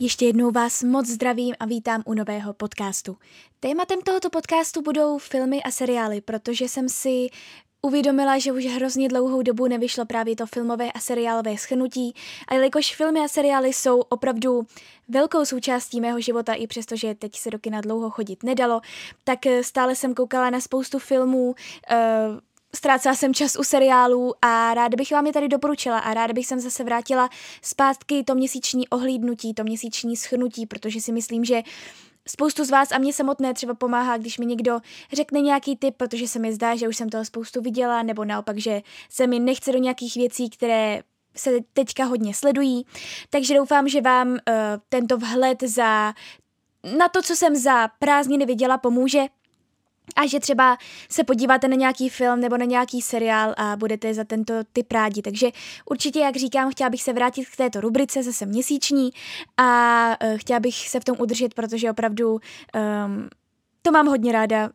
[0.00, 3.16] Ještě jednou vás moc zdravím a vítám u nového podcastu.
[3.60, 7.28] Tématem tohoto podcastu budou filmy a seriály, protože jsem si
[7.82, 12.14] uvědomila, že už hrozně dlouhou dobu nevyšlo právě to filmové a seriálové schnutí,
[12.48, 14.66] a jelikož filmy a seriály jsou opravdu
[15.08, 18.80] velkou součástí mého života, i přestože teď se do kina dlouho chodit nedalo,
[19.24, 22.38] tak stále jsem koukala na spoustu filmů, uh,
[22.74, 26.46] ztrácela jsem čas u seriálů a ráda bych vám je tady doporučila a ráda bych
[26.46, 27.28] sem zase vrátila
[27.62, 31.62] zpátky to měsíční ohlídnutí, to měsíční schnutí, protože si myslím, že
[32.30, 34.80] Spoustu z vás a mě samotné třeba pomáhá, když mi někdo
[35.12, 38.58] řekne nějaký tip, protože se mi zdá, že už jsem toho spoustu viděla, nebo naopak,
[38.58, 41.02] že se mi nechce do nějakých věcí, které
[41.36, 42.86] se teďka hodně sledují.
[43.30, 44.36] Takže doufám, že vám uh,
[44.88, 46.14] tento vhled za
[46.98, 49.26] na to, co jsem za prázdniny viděla, pomůže
[50.18, 50.78] a že třeba
[51.10, 55.22] se podíváte na nějaký film nebo na nějaký seriál a budete za tento typ rádi.
[55.22, 55.50] Takže
[55.90, 59.10] určitě, jak říkám, chtěla bych se vrátit k této rubrice zase měsíční
[59.56, 62.40] a uh, chtěla bych se v tom udržet, protože opravdu um,
[63.82, 64.70] to mám hodně ráda.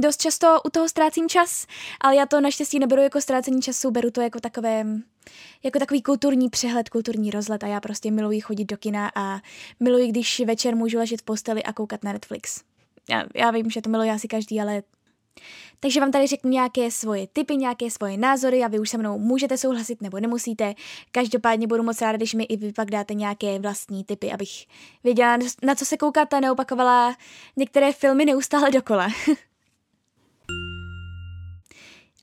[0.00, 1.66] Dost často u toho ztrácím čas,
[2.00, 4.84] ale já to naštěstí neberu jako ztrácení času, beru to jako takové,
[5.62, 9.40] jako takový kulturní přehled, kulturní rozlet a já prostě miluji chodit do kina a
[9.80, 12.62] miluji, když večer můžu ležet v posteli a koukat na Netflix
[13.10, 14.82] já, já vím, že to miluje asi každý, ale
[15.80, 19.18] takže vám tady řeknu nějaké svoje typy, nějaké svoje názory a vy už se mnou
[19.18, 20.74] můžete souhlasit nebo nemusíte.
[21.12, 24.66] Každopádně budu moc ráda, když mi i vy pak dáte nějaké vlastní typy, abych
[25.04, 27.16] věděla, na co se koukat a neopakovala
[27.56, 29.08] některé filmy neustále dokola.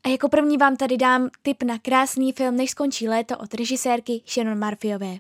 [0.06, 4.22] A jako první vám tady dám tip na krásný film Než skončí léto od režisérky
[4.28, 5.18] Shannon Murphyové.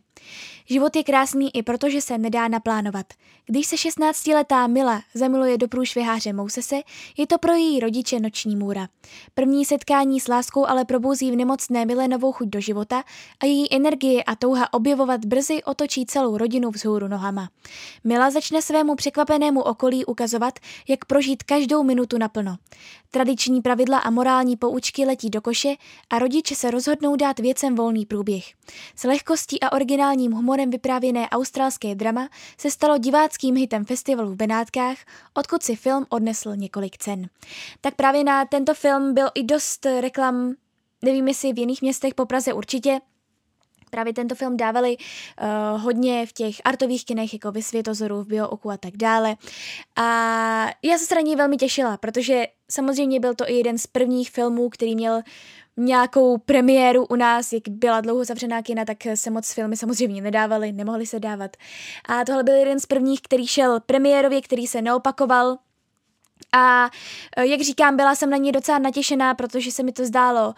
[0.66, 3.06] Život je krásný i protože se nedá naplánovat.
[3.46, 6.76] Když se 16-letá Mila zamiluje do průšviháře Mousese,
[7.18, 8.88] je to pro její rodiče noční můra.
[9.34, 13.04] První setkání s láskou ale probouzí v nemocné Mile novou chuť do života
[13.40, 17.50] a její energie a touha objevovat brzy otočí celou rodinu vzhůru nohama.
[18.04, 22.56] Mila začne svému překvapenému okolí ukazovat, jak prožít každou minutu naplno.
[23.12, 25.76] Tradiční pravidla a morální poučky letí do koše
[26.10, 28.44] a rodiče se rozhodnou dát věcem volný průběh.
[28.96, 34.98] S lehkostí a originálním humorem vyprávěné australské drama se stalo diváckým hitem festivalu v Benátkách,
[35.34, 37.30] odkud si film odnesl několik cen.
[37.82, 40.54] Tak právě na tento film byl i dost reklam,
[41.02, 43.00] nevím jestli v jiných městech po Praze určitě,
[43.94, 48.72] Právě tento film dávali uh, hodně v těch artových kinech, jako ve Světozoru, v Biooku
[48.72, 49.36] a tak dále.
[49.96, 50.06] A
[50.84, 54.96] já se straně velmi těšila, protože samozřejmě byl to i jeden z prvních filmů, který
[54.96, 55.22] měl
[55.78, 60.72] nějakou premiéru u nás, jak byla dlouho zavřená kina, tak se moc filmy samozřejmě nedávaly,
[60.72, 61.58] nemohly se dávat.
[62.06, 65.58] A tohle byl jeden z prvních, který šel premiérově, který se neopakoval,
[66.52, 66.90] a
[67.38, 70.54] eh, jak říkám, byla jsem na něj docela natěšená, protože se mi to zdálo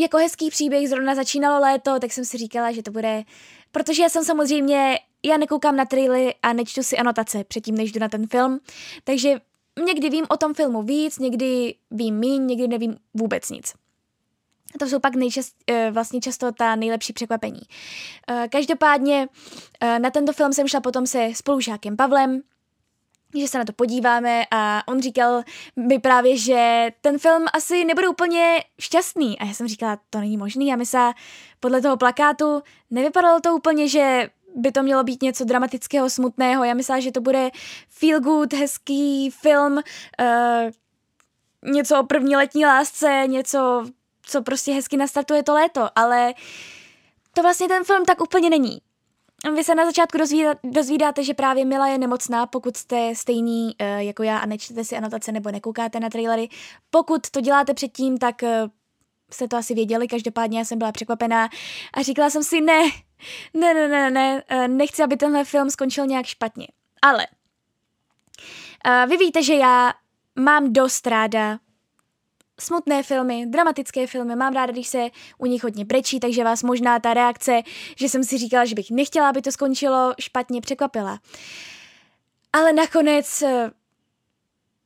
[0.00, 3.22] jako hezký příběh, zrovna začínalo léto, tak jsem si říkala, že to bude,
[3.72, 8.00] protože já jsem samozřejmě, já nekoukám na trailery a nečtu si anotace předtím, než jdu
[8.00, 8.60] na ten film,
[9.04, 9.40] takže
[9.86, 13.74] někdy vím o tom filmu víc, někdy vím míň, někdy nevím vůbec nic.
[14.78, 17.60] To jsou pak nejčast, eh, vlastně často ta nejlepší překvapení.
[18.28, 19.28] Eh, každopádně
[19.80, 22.42] eh, na tento film jsem šla potom se spolužákem Pavlem,
[23.34, 25.42] že se na to podíváme a on říkal
[25.76, 29.38] mi právě, že ten film asi nebude úplně šťastný.
[29.38, 30.68] A já jsem říkala, to není možný.
[30.68, 31.14] Já myslela,
[31.60, 36.64] podle toho plakátu nevypadalo to úplně, že by to mělo být něco dramatického, smutného.
[36.64, 37.50] Já myslela, že to bude
[37.88, 40.70] feel good, hezký film, uh,
[41.72, 43.86] něco o první letní lásce, něco,
[44.22, 46.34] co prostě hezky nastartuje to léto, ale
[47.34, 48.80] to vlastně ten film tak úplně není.
[49.56, 53.86] Vy se na začátku dozvídá, dozvídáte, že právě Mila je nemocná, pokud jste stejný uh,
[53.86, 56.48] jako já a nečtete si anotace nebo nekoukáte na trailery.
[56.90, 58.48] Pokud to děláte předtím, tak uh,
[59.32, 61.48] jste to asi věděli, každopádně já jsem byla překvapená
[61.94, 62.82] a říkala jsem si, ne,
[63.54, 66.66] ne, ne, ne, ne, uh, nechci, aby tenhle film skončil nějak špatně.
[67.02, 67.26] Ale
[68.86, 69.92] uh, vy víte, že já
[70.38, 71.58] mám dost ráda
[72.62, 75.08] smutné filmy, dramatické filmy, mám ráda, když se
[75.38, 77.62] u nich hodně brečí, takže vás možná ta reakce,
[77.96, 81.18] že jsem si říkala, že bych nechtěla, aby to skončilo, špatně překvapila.
[82.52, 83.42] Ale nakonec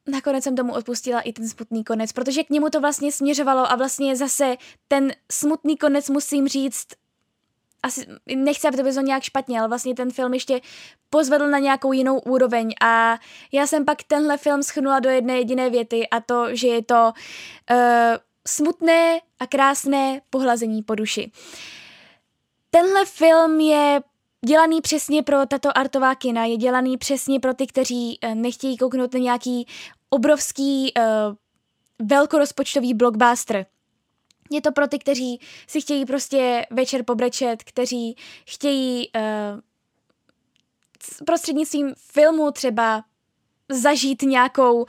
[0.06, 3.77] nakonec jsem tomu odpustila i ten smutný konec, protože k němu to vlastně směřovalo a
[3.77, 4.56] vlastně zase
[4.88, 6.87] ten smutný konec musím říct,
[7.84, 10.60] asi nechci, aby to bylo nějak špatně, ale vlastně ten film ještě
[11.10, 13.19] pozvedl na nějakou jinou úroveň a
[13.52, 17.12] já jsem pak tenhle film schnula do jedné jediné věty a to, že je to
[17.70, 17.76] uh,
[18.46, 21.31] smutné a krásné pohlazení po duši.
[22.70, 24.00] Tenhle film je
[24.46, 29.14] dělaný přesně pro tato artová kina, je dělaný přesně pro ty, kteří uh, nechtějí kouknout
[29.14, 29.66] na nějaký
[30.10, 31.34] obrovský uh,
[32.08, 33.66] velkorozpočtový blockbuster.
[34.50, 39.61] Je to pro ty, kteří si chtějí prostě večer pobrečet, kteří chtějí uh,
[41.26, 43.05] prostřednictvím filmu třeba
[43.69, 44.87] zažít nějakou, uh,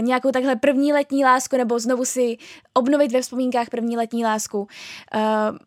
[0.00, 2.36] nějakou takhle první letní lásku nebo znovu si
[2.74, 4.58] obnovit ve vzpomínkách první letní lásku.
[4.58, 5.58] Uh,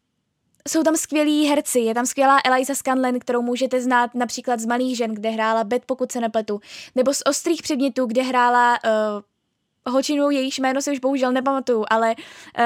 [0.68, 4.98] jsou tam skvělí herci, je tam skvělá Eliza Scanlon, kterou můžete znát například z Malých
[4.98, 6.60] žen, kde hrála Bet, pokud se nepletu,
[6.96, 12.16] nebo z Ostrých předmětů, kde hrála uh, holčinu, jejíž jméno si už bohužel nepamatuju, ale
[12.60, 12.66] uh,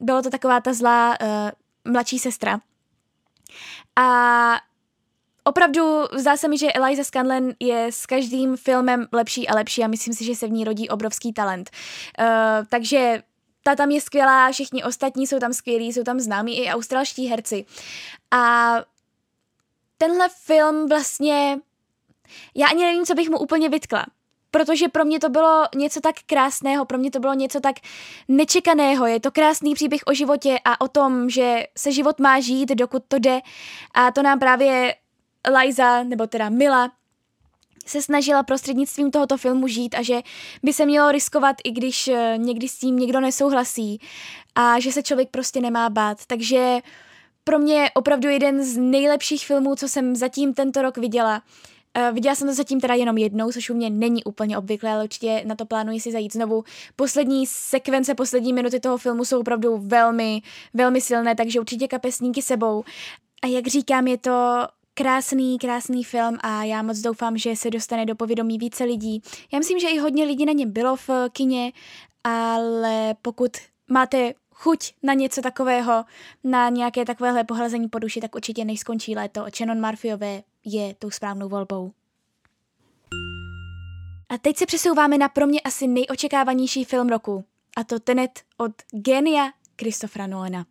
[0.00, 1.28] bylo to taková ta zlá uh,
[1.92, 2.60] mladší sestra.
[3.96, 4.60] A
[5.44, 9.86] opravdu zdá se mi, že Eliza Scanlon je s každým filmem lepší a lepší a
[9.86, 11.70] myslím si, že se v ní rodí obrovský talent.
[12.20, 12.26] Uh,
[12.70, 13.22] takže
[13.62, 17.64] ta tam je skvělá, všichni ostatní jsou tam skvělí, jsou tam známí i australští herci.
[18.30, 18.74] A
[19.98, 21.58] tenhle film vlastně,
[22.54, 24.06] já ani nevím, co bych mu úplně vytkla
[24.56, 27.76] protože pro mě to bylo něco tak krásného, pro mě to bylo něco tak
[28.28, 29.06] nečekaného.
[29.06, 33.02] Je to krásný příběh o životě a o tom, že se život má žít, dokud
[33.08, 33.40] to jde.
[33.94, 34.94] A to nám právě
[35.58, 36.92] Liza, nebo teda Mila,
[37.86, 40.20] se snažila prostřednictvím tohoto filmu žít a že
[40.62, 44.00] by se mělo riskovat, i když eh, někdy s tím někdo nesouhlasí
[44.54, 46.18] a že se člověk prostě nemá bát.
[46.26, 46.78] Takže
[47.44, 51.42] pro mě opravdu jeden z nejlepších filmů, co jsem zatím tento rok viděla.
[51.96, 55.04] Uh, viděla jsem to zatím teda jenom jednou, což u mě není úplně obvyklé, ale
[55.04, 56.64] určitě na to plánuji si zajít znovu.
[56.96, 60.42] Poslední sekvence, poslední minuty toho filmu jsou opravdu velmi,
[60.74, 62.84] velmi silné, takže určitě kapesníky sebou.
[63.42, 68.06] A jak říkám, je to krásný, krásný film a já moc doufám, že se dostane
[68.06, 69.22] do povědomí více lidí.
[69.52, 71.72] Já myslím, že i hodně lidí na něm bylo v kině,
[72.24, 73.50] ale pokud
[73.90, 76.04] máte chuť na něco takového,
[76.44, 79.46] na nějaké takovéhle pohlazení po duši, tak určitě než skončí léto.
[79.56, 81.92] Shannon Marfiové je tou správnou volbou.
[84.28, 87.44] A teď se přesouváme na pro mě asi nejočekávanější film roku.
[87.76, 90.66] A to Tenet od genia Christophera Nolana.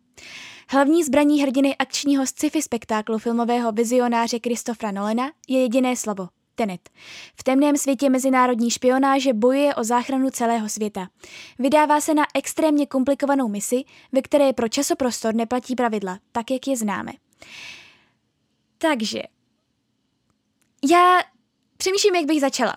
[0.68, 6.90] Hlavní zbraní hrdiny akčního sci-fi spektáklu filmového vizionáře Christophera Nolana je jediné slovo– Tenet.
[7.36, 11.08] V temném světě mezinárodní špionáže bojuje o záchranu celého světa.
[11.58, 16.76] Vydává se na extrémně komplikovanou misi, ve které pro časoprostor neplatí pravidla, tak jak je
[16.76, 17.12] známe.
[18.78, 19.22] Takže,
[20.90, 21.20] já
[21.76, 22.76] přemýšlím, jak bych začala.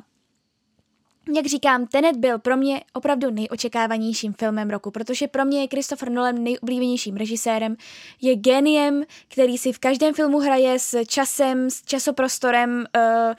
[1.35, 6.11] Jak říkám, Tenet byl pro mě opravdu nejočekávanějším filmem roku, protože pro mě je Christopher
[6.11, 7.75] Nolan nejoblíbenějším režisérem,
[8.21, 12.85] je geniem, který si v každém filmu hraje s časem, s časoprostorem.
[12.95, 13.33] Uh,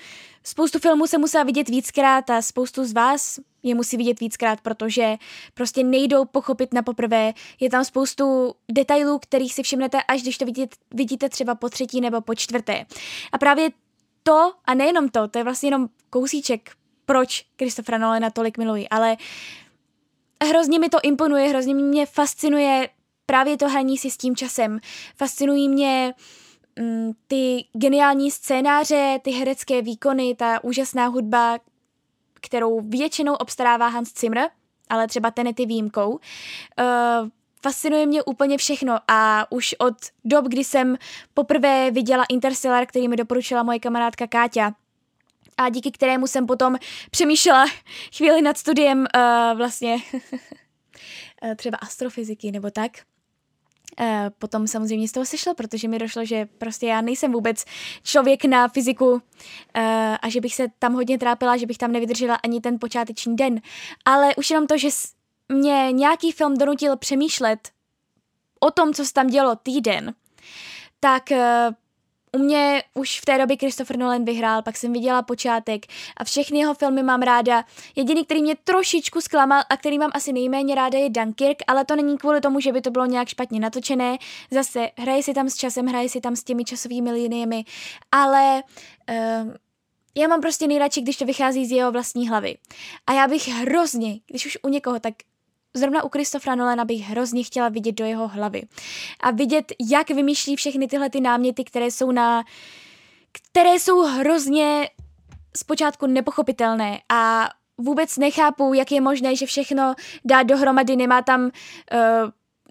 [0.45, 5.17] spoustu filmů se musela vidět víckrát a spoustu z vás je musí vidět víckrát, protože
[5.55, 7.33] prostě nejdou pochopit na poprvé.
[7.61, 12.01] Je tam spoustu detailů, kterých si všimnete, až když to vidíte, vidíte třeba po třetí
[12.01, 12.87] nebo po čtvrté.
[13.33, 13.71] A právě
[14.23, 16.71] to, a nejenom to, to je vlastně jenom kousíček
[17.07, 19.17] proč Christophera Nolana tolik miluji, ale
[20.45, 22.89] hrozně mi to imponuje, hrozně mě fascinuje
[23.27, 24.81] právě to hraní si s tím časem.
[25.17, 26.15] Fascinují mě
[26.81, 31.59] mm, ty geniální scénáře, ty herecké výkony, ta úžasná hudba,
[32.41, 34.50] kterou většinou obstarává Hans Zimmer,
[34.89, 36.11] ale třeba ten je výjimkou.
[36.11, 37.29] Uh,
[37.62, 40.97] fascinuje mě úplně všechno a už od dob, kdy jsem
[41.35, 44.73] poprvé viděla Interstellar, který mi doporučila moje kamarádka Káťa,
[45.61, 46.76] a díky kterému jsem potom
[47.11, 47.67] přemýšlela
[48.17, 49.97] chvíli nad studiem uh, vlastně
[51.43, 52.93] eh, třeba astrofyziky nebo tak.
[54.00, 54.07] Uh,
[54.38, 57.64] potom samozřejmě z toho sešlo, protože mi došlo, že prostě já nejsem vůbec
[58.02, 59.23] člověk na fyziku
[60.23, 63.61] a že bych se tam hodně trápila, že bych tam nevydržela ani ten počáteční den.
[64.05, 64.88] Ale už jenom to, že
[65.50, 67.69] mě nějaký film donutil přemýšlet
[68.61, 70.14] o tom, co se tam dělo týden,
[71.00, 71.75] tak uh,
[72.33, 76.59] u mě už v té době Christopher Nolan vyhrál, pak jsem viděla počátek a všechny
[76.59, 77.64] jeho filmy mám ráda.
[77.97, 81.97] Jediný, který mě trošičku zklamal a který mám asi nejméně ráda je Dunkirk, ale to
[81.97, 84.19] není kvůli tomu, že by to bylo nějak špatně natočené.
[84.50, 87.64] Zase hraje si tam s časem, hraje si tam s těmi časovými liniemi,
[88.12, 88.62] ale
[89.11, 89.54] uh,
[90.14, 92.59] já mám prostě nejradši, když to vychází z jeho vlastní hlavy.
[93.07, 95.14] A já bych hrozně, když už u někoho, tak
[95.75, 98.62] zrovna u Kristofra Nolana bych hrozně chtěla vidět do jeho hlavy.
[99.21, 102.45] A vidět, jak vymýšlí všechny tyhle ty náměty, které jsou na...
[103.33, 104.91] které jsou hrozně
[105.57, 107.49] zpočátku nepochopitelné a
[107.79, 111.50] vůbec nechápu, jak je možné, že všechno dá dohromady, nemá tam uh,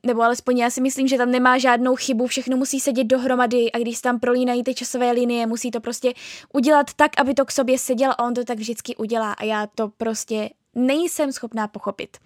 [0.05, 3.77] nebo alespoň já si myslím, že tam nemá žádnou chybu, všechno musí sedět dohromady a
[3.77, 6.13] když se tam prolínají ty časové linie, musí to prostě
[6.53, 9.67] udělat tak, aby to k sobě sedělo a on to tak vždycky udělá a já
[9.75, 12.17] to prostě nejsem schopná pochopit.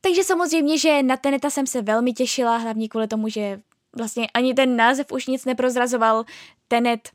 [0.00, 3.60] Takže samozřejmě, že na Teneta jsem se velmi těšila, hlavně kvůli tomu, že
[3.96, 6.24] vlastně ani ten název už nic neprozrazoval,
[6.68, 7.08] Tenet.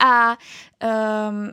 [0.00, 0.36] A
[1.30, 1.50] um,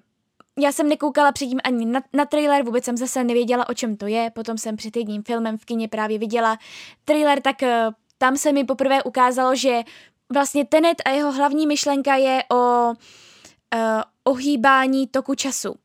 [0.59, 4.07] já jsem nekoukala předtím ani na, na trailer, vůbec jsem zase nevěděla, o čem to
[4.07, 6.57] je, potom jsem před jedním filmem v kině právě viděla
[7.05, 7.69] trailer, tak uh,
[8.17, 9.81] tam se mi poprvé ukázalo, že
[10.33, 15.75] vlastně Tenet a jeho hlavní myšlenka je o uh, ohýbání toku času.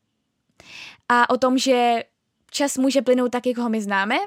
[1.09, 2.03] A o tom, že
[2.51, 4.17] čas může plynout tak, jak ho my známe,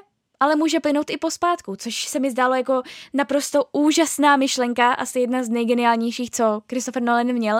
[0.43, 2.81] ale může plynout i pospátku, což se mi zdálo jako
[3.13, 7.57] naprosto úžasná myšlenka, asi jedna z nejgeniálnějších, co Christopher Nolan měl.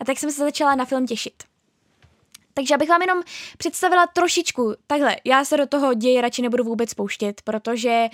[0.00, 1.42] A tak jsem se začala na film těšit.
[2.54, 3.22] Takže abych vám jenom
[3.58, 8.06] představila trošičku, takhle, já se do toho děje radši nebudu vůbec pouštět, protože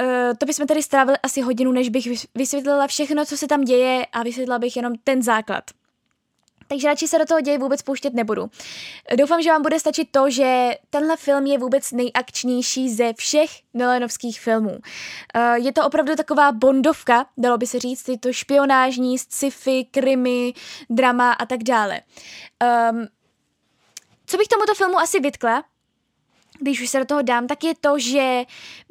[0.00, 0.06] uh,
[0.38, 4.22] to bychom tady strávili asi hodinu, než bych vysvětlila všechno, co se tam děje a
[4.22, 5.64] vysvětlila bych jenom ten základ
[6.72, 8.50] takže radši se do toho děje vůbec pouštět nebudu.
[9.16, 14.40] Doufám, že vám bude stačit to, že tenhle film je vůbec nejakčnější ze všech Nolanovských
[14.40, 14.78] filmů.
[15.34, 20.54] Eh, je to opravdu taková bondovka, dalo by se říct, je to špionážní, sci-fi, krimi,
[20.90, 22.00] drama a tak dále.
[22.90, 23.06] Um,
[24.26, 25.64] co bych tomuto filmu asi vytkla,
[26.60, 28.42] když už se do toho dám, tak je to, že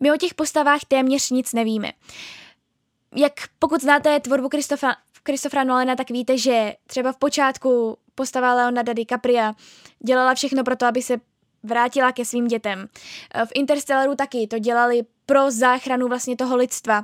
[0.01, 1.91] my o těch postavách téměř nic nevíme.
[3.15, 8.93] Jak pokud znáte tvorbu Kristofa Christophera Nolana, tak víte, že třeba v počátku postava Leonarda
[8.93, 9.53] DiCapria
[9.99, 11.17] dělala všechno pro to, aby se
[11.63, 12.87] vrátila ke svým dětem.
[13.45, 17.03] V Interstellaru taky to dělali pro záchranu vlastně toho lidstva,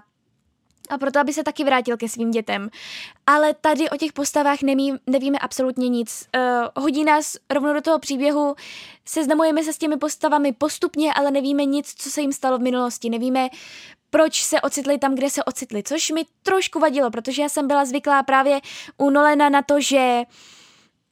[0.89, 2.69] a proto, aby se taky vrátil ke svým dětem.
[3.27, 6.27] Ale tady o těch postavách nemí, nevíme absolutně nic.
[6.35, 8.55] Uh, hodí nás rovnou do toho příběhu,
[9.05, 13.09] seznamujeme se s těmi postavami postupně, ale nevíme nic, co se jim stalo v minulosti.
[13.09, 13.49] Nevíme,
[14.09, 17.85] proč se ocitli tam, kde se ocitli, což mi trošku vadilo, protože já jsem byla
[17.85, 18.59] zvyklá právě
[18.97, 20.23] u Nolena na to, že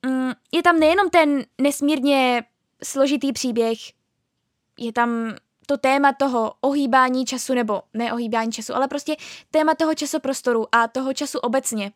[0.06, 2.44] mm, je tam nejenom ten nesmírně
[2.84, 3.78] složitý příběh,
[4.80, 5.36] je tam
[5.66, 9.16] to téma toho ohýbání času, nebo ne ohýbání času, ale prostě
[9.52, 11.92] téma toho časoprostoru a toho času obecně.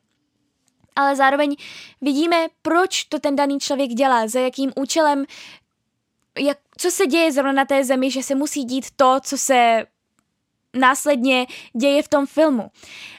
[0.96, 1.56] Ale zároveň
[2.01, 5.25] vidíme, proč to ten daný člověk dělá, za jakým účelem,
[6.39, 9.86] jak, co se děje zrovna na té zemi, že se musí dít to, co se
[10.76, 11.48] následně
[11.82, 12.72] děje v tom filmu.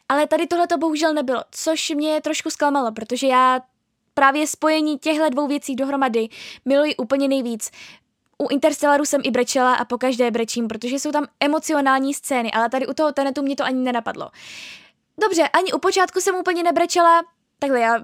[0.09, 3.61] Ale tady tohle to bohužel nebylo, což mě trošku zklamalo, protože já
[4.15, 6.29] právě spojení těchto dvou věcí dohromady
[6.65, 7.71] miluji úplně nejvíc.
[8.39, 12.71] U Interstellaru jsem i brečela a po každé brečím, protože jsou tam emocionální scény, ale
[12.71, 14.31] tady u toho Tenetu mě to ani nenapadlo.
[15.21, 17.23] Dobře, ani u počátku jsem úplně nebrečela,
[17.59, 18.01] takhle já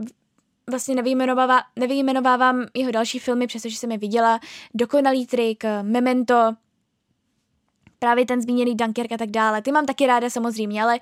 [0.71, 4.41] vlastně nevyjmenovávám, nevyjmenovávám jeho další filmy, přestože jsem je viděla.
[4.75, 6.53] Dokonalý trik, Memento,
[7.99, 9.63] právě ten zmíněný Dunkirk a tak dále.
[9.63, 10.99] Ty mám taky ráda samozřejmě, ale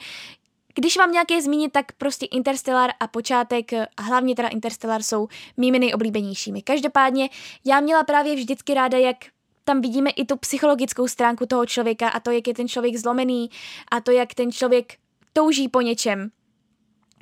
[0.75, 5.79] když vám nějaké zmínit, tak prostě Interstellar a počátek, a hlavně teda Interstellar jsou mými
[5.79, 6.63] nejoblíbenějšími.
[6.63, 7.31] Každopádně
[7.65, 9.17] já měla právě vždycky ráda, jak
[9.65, 13.51] tam vidíme i tu psychologickou stránku toho člověka a to, jak je ten člověk zlomený
[13.91, 14.95] a to, jak ten člověk
[15.33, 16.31] touží po něčem.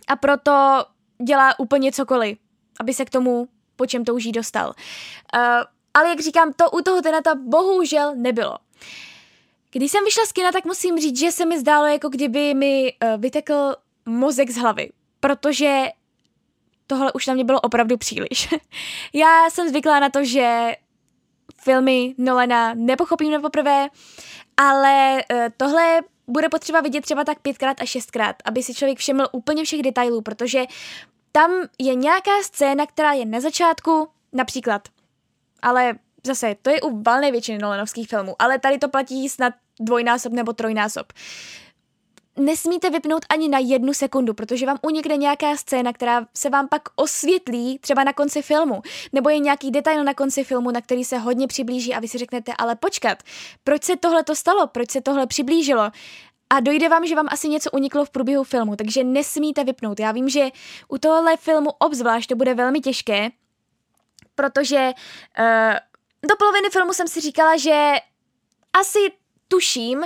[0.09, 0.85] A proto
[1.25, 2.38] dělá úplně cokoliv,
[2.81, 4.69] aby se k tomu, po čem touží, dostal.
[4.69, 5.43] Uh,
[5.95, 8.59] ale jak říkám, to u toho tenata bohužel nebylo.
[9.73, 12.93] Když jsem vyšla z kina, tak musím říct, že se mi zdálo, jako kdyby mi
[12.93, 13.75] uh, vytekl
[14.07, 15.85] mozek z hlavy, protože
[16.87, 18.49] tohle už na mě bylo opravdu příliš.
[19.12, 20.73] Já jsem zvyklá na to, že
[21.62, 23.88] filmy Nolana nepochopím na poprvé,
[24.57, 29.26] ale uh, tohle bude potřeba vidět třeba tak pětkrát a šestkrát, aby si člověk všiml
[29.33, 30.64] úplně všech detailů, protože
[31.33, 34.88] tam je nějaká scéna, která je na začátku, například,
[35.62, 35.95] ale
[36.26, 40.52] zase, to je u valné většiny Nolanovských filmů, ale tady to platí snad dvojnásob nebo
[40.52, 41.12] trojnásob.
[42.36, 46.82] Nesmíte vypnout ani na jednu sekundu, protože vám unikne nějaká scéna, která se vám pak
[46.96, 51.18] osvětlí třeba na konci filmu, nebo je nějaký detail na konci filmu, na který se
[51.18, 53.22] hodně přiblíží a vy si řeknete, ale počkat,
[53.64, 55.90] proč se tohle to stalo, proč se tohle přiblížilo?
[56.50, 60.00] A dojde vám, že vám asi něco uniklo v průběhu filmu, takže nesmíte vypnout.
[60.00, 60.48] Já vím, že
[60.88, 63.30] u tohle filmu obzvlášť to bude velmi těžké,
[64.34, 64.92] protože
[65.38, 67.94] uh, do poloviny filmu jsem si říkala, že
[68.72, 68.98] asi
[69.52, 70.04] tuším,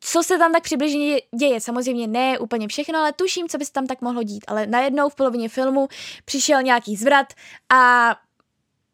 [0.00, 1.60] co se tam tak přibližně děje.
[1.60, 4.44] Samozřejmě ne úplně všechno, ale tuším, co by se tam tak mohlo dít.
[4.48, 5.88] Ale najednou v polovině filmu
[6.24, 7.26] přišel nějaký zvrat
[7.72, 8.10] a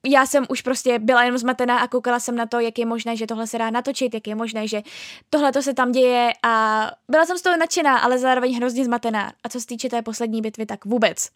[0.06, 3.16] já jsem už prostě byla jenom zmatená a koukala jsem na to, jak je možné,
[3.16, 4.82] že tohle se dá natočit, jak je možné, že
[5.30, 9.32] tohle to se tam děje a byla jsem z toho nadšená, ale zároveň hrozně zmatená.
[9.44, 11.28] A co se týče té poslední bitvy, tak vůbec.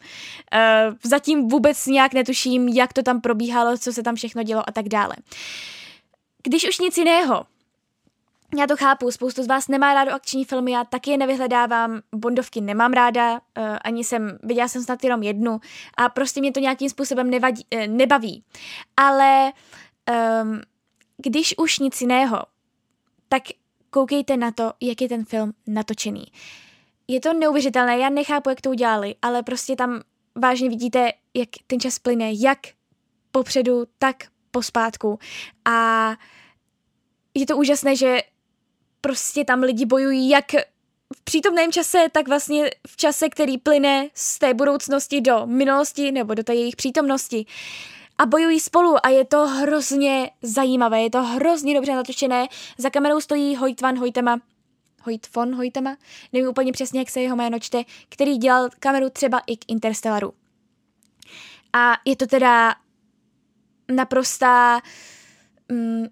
[0.53, 4.71] Uh, zatím vůbec nějak netuším, jak to tam probíhalo, co se tam všechno dělo a
[4.71, 5.15] tak dále.
[6.43, 7.45] Když už nic jiného,
[8.57, 12.61] já to chápu, spoustu z vás nemá rádo akční filmy, já taky je nevyhledávám, Bondovky
[12.61, 13.39] nemám ráda, uh,
[13.83, 15.59] ani jsem, viděla jsem snad jenom jednu
[15.97, 18.43] a prostě mě to nějakým způsobem nevadí, uh, nebaví.
[18.97, 19.51] Ale
[20.43, 20.61] um,
[21.17, 22.41] když už nic jiného,
[23.29, 23.43] tak
[23.89, 26.25] koukejte na to, jak je ten film natočený.
[27.07, 30.01] Je to neuvěřitelné, já nechápu, jak to udělali, ale prostě tam
[30.35, 32.59] vážně vidíte, jak ten čas plyne, jak
[33.31, 34.15] popředu, tak
[34.51, 35.19] pospátku.
[35.65, 36.09] A
[37.33, 38.21] je to úžasné, že
[39.05, 40.45] prostě tam lidi bojují jak
[41.15, 46.33] v přítomném čase, tak vlastně v čase, který plyne z té budoucnosti do minulosti nebo
[46.33, 47.45] do té jejich přítomnosti.
[48.17, 52.47] A bojují spolu a je to hrozně zajímavé, je to hrozně dobře natočené.
[52.77, 54.39] Za kamerou stojí Hojtvan Hojtema,
[55.03, 55.97] Hoyt von Hojtema,
[56.33, 60.33] nevím úplně přesně, jak se jeho jméno čte, který dělal kameru třeba i k Interstellaru.
[61.73, 62.75] A je to teda
[63.91, 64.81] naprostá
[65.71, 66.07] mm,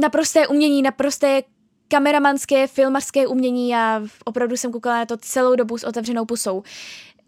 [0.00, 1.42] naprosté umění, naprosté
[1.88, 6.62] kameramanské, filmařské umění a opravdu jsem koukala na to celou dobu s otevřenou pusou.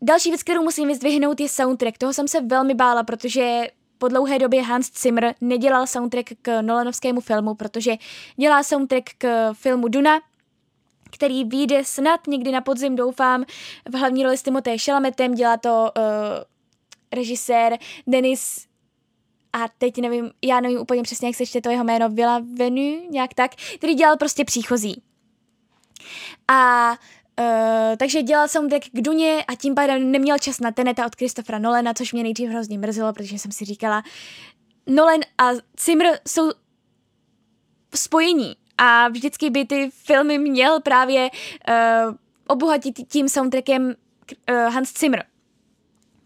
[0.02, 1.99] Další věc, kterou musím vyzdvihnout, je soundtrack.
[1.99, 3.66] Toho jsem se velmi bála, protože
[3.99, 7.96] po dlouhé době Hans Zimmer nedělal soundtrack k Nolanovskému filmu, protože
[8.37, 10.20] dělá soundtrack k filmu Duna,
[11.11, 13.44] který vyjde snad někdy na podzim, doufám,
[13.90, 16.02] v hlavní roli s Timothée Chalametem, dělá to uh,
[17.12, 18.66] režisér Denis
[19.56, 23.10] a teď nevím, já nevím úplně přesně, jak se čte to jeho jméno, Villa Venu,
[23.10, 25.02] nějak tak, který dělal prostě příchozí.
[26.48, 26.90] A
[27.40, 31.16] Uh, takže dělal jsem tak k Duně a tím pádem neměl čas na Teneta od
[31.16, 34.02] Christophera Nolena, což mě nejdřív hrozně mrzelo, protože jsem si říkala,
[34.86, 36.50] Nolan a Zimmer jsou
[37.94, 38.56] spojení.
[38.78, 42.14] A vždycky by ty filmy měl právě uh,
[42.46, 43.94] obohatit tím soundtrackem
[44.50, 45.25] uh, Hans Zimmer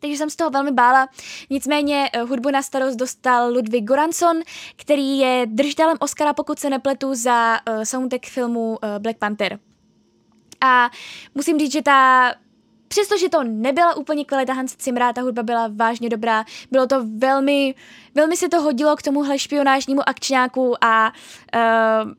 [0.00, 1.09] takže jsem z toho velmi bála.
[1.50, 4.40] Nicméně eh, hudbu na starost dostal Ludwig Goranson,
[4.76, 9.59] který je držitelem Oscara, pokud se nepletu, za uh, soundtrack filmu uh, Black Panther.
[10.60, 10.91] A
[11.34, 12.32] musím říct, že ta
[12.89, 17.75] Přestože to nebyla úplně kvalita Hans Zimra, ta hudba byla vážně dobrá, bylo to velmi,
[18.15, 21.13] velmi se to hodilo k tomuhle špionážnímu akčňáku a
[21.54, 22.13] uh,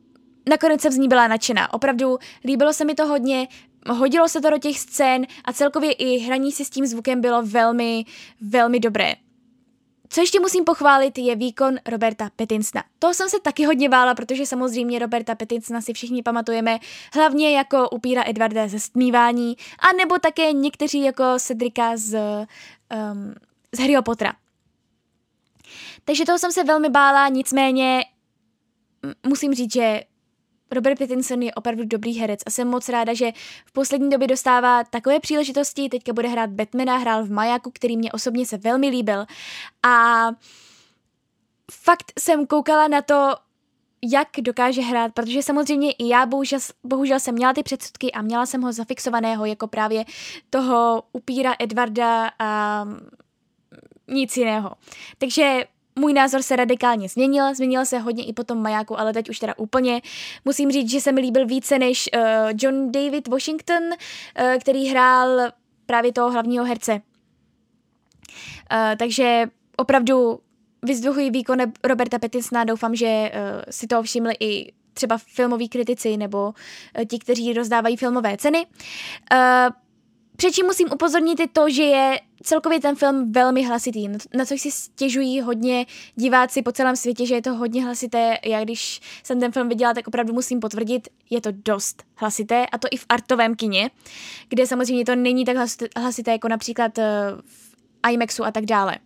[0.48, 1.72] nakonec jsem z ní byla nadšená.
[1.72, 3.48] Opravdu líbilo se mi to hodně,
[3.88, 7.42] hodilo se to do těch scén a celkově i hraní si s tím zvukem bylo
[7.42, 8.04] velmi,
[8.40, 9.14] velmi dobré.
[10.08, 12.84] Co ještě musím pochválit, je výkon Roberta Petinsna.
[12.98, 16.78] To jsem se taky hodně bála, protože samozřejmě Roberta Petinsna si všichni pamatujeme
[17.14, 23.34] hlavně jako upíra Edvarda ze stmívání, a nebo také někteří jako Cedrika z, um,
[23.72, 24.32] z Harryho Pottera.
[26.04, 28.04] Takže toho jsem se velmi bála, nicméně
[29.26, 30.02] musím říct, že
[30.72, 33.32] Robert Pattinson je opravdu dobrý herec a jsem moc ráda, že
[33.66, 38.12] v poslední době dostává takové příležitosti, teďka bude hrát Batmana, hrál v Majaku, který mě
[38.12, 39.26] osobně se velmi líbil
[39.82, 40.26] a
[41.72, 43.34] fakt jsem koukala na to,
[44.04, 48.46] jak dokáže hrát, protože samozřejmě i já bohužel, bohužel jsem měla ty předsudky a měla
[48.46, 50.04] jsem ho zafixovaného jako právě
[50.50, 52.84] toho upíra Edvarda a
[54.08, 54.72] nic jiného.
[55.18, 55.64] Takže
[55.96, 59.38] můj názor se radikálně změnil, změnil se hodně i po tom majáku, ale teď už
[59.38, 60.02] teda úplně.
[60.44, 62.22] Musím říct, že se mi líbil více než uh,
[62.58, 65.52] John David Washington, uh, který hrál
[65.86, 66.92] právě toho hlavního herce.
[66.92, 69.44] Uh, takže
[69.76, 70.40] opravdu
[70.82, 76.44] vyzdvihuji výkon Roberta Pattinsona, doufám, že uh, si to všimli i třeba filmoví kritici nebo
[76.98, 78.66] uh, ti, kteří rozdávají filmové ceny.
[78.66, 79.38] Uh,
[80.36, 84.70] Přečím musím upozornit i to, že je celkově ten film velmi hlasitý, na což si
[84.70, 88.38] stěžují hodně diváci po celém světě, že je to hodně hlasité.
[88.44, 92.78] Já když jsem ten film viděla, tak opravdu musím potvrdit, je to dost hlasité a
[92.78, 93.90] to i v artovém kině,
[94.48, 95.56] kde samozřejmě to není tak
[95.96, 97.76] hlasité jako například eh, v
[98.10, 98.98] IMAXu a tak dále.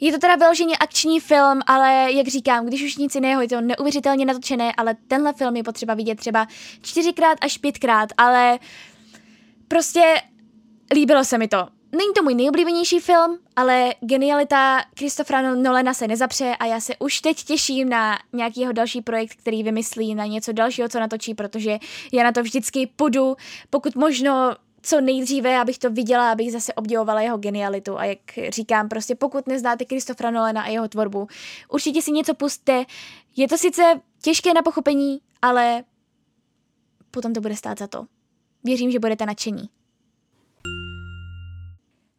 [0.00, 3.60] Je to teda vyloženě akční film, ale jak říkám, když už nic jiného, je to
[3.60, 6.46] neuvěřitelně natočené, ale tenhle film je potřeba vidět třeba
[6.82, 8.58] čtyřikrát až pětkrát, ale
[9.72, 10.22] Prostě
[10.94, 11.68] líbilo se mi to.
[11.92, 17.20] Není to můj nejoblíbenější film, ale genialita Christophera Nolena se nezapře a já se už
[17.20, 21.78] teď těším na nějaký jeho další projekt, který vymyslí, na něco dalšího, co natočí, protože
[22.12, 23.36] já na to vždycky půjdu,
[23.70, 27.98] pokud možno co nejdříve, abych to viděla, abych zase obdivovala jeho genialitu.
[27.98, 31.28] A jak říkám, prostě pokud neznáte Christophera Nolena a jeho tvorbu,
[31.68, 32.84] určitě si něco puste.
[33.36, 33.82] Je to sice
[34.22, 35.84] těžké na pochopení, ale
[37.10, 38.06] potom to bude stát za to.
[38.64, 39.68] Věřím, že budete nadšení.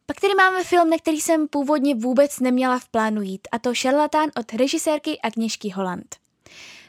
[0.06, 3.74] Pak tady máme film, na který jsem původně vůbec neměla v plánu jít, a to
[3.74, 6.23] Šarlatán od režisérky Agněšky Holland.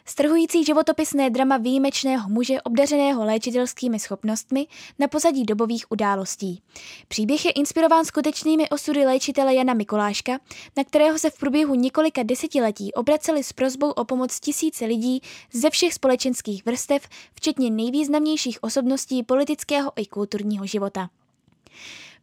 [0.07, 4.67] Strhující životopisné drama výjimečného muže obdařeného léčitelskými schopnostmi
[4.99, 6.63] na pozadí dobových událostí.
[7.09, 10.39] Příběh je inspirován skutečnými osudy léčitele Jana Mikoláška,
[10.77, 15.21] na kterého se v průběhu několika desetiletí obraceli s prozbou o pomoc tisíce lidí
[15.53, 21.11] ze všech společenských vrstev, včetně nejvýznamnějších osobností politického i kulturního života.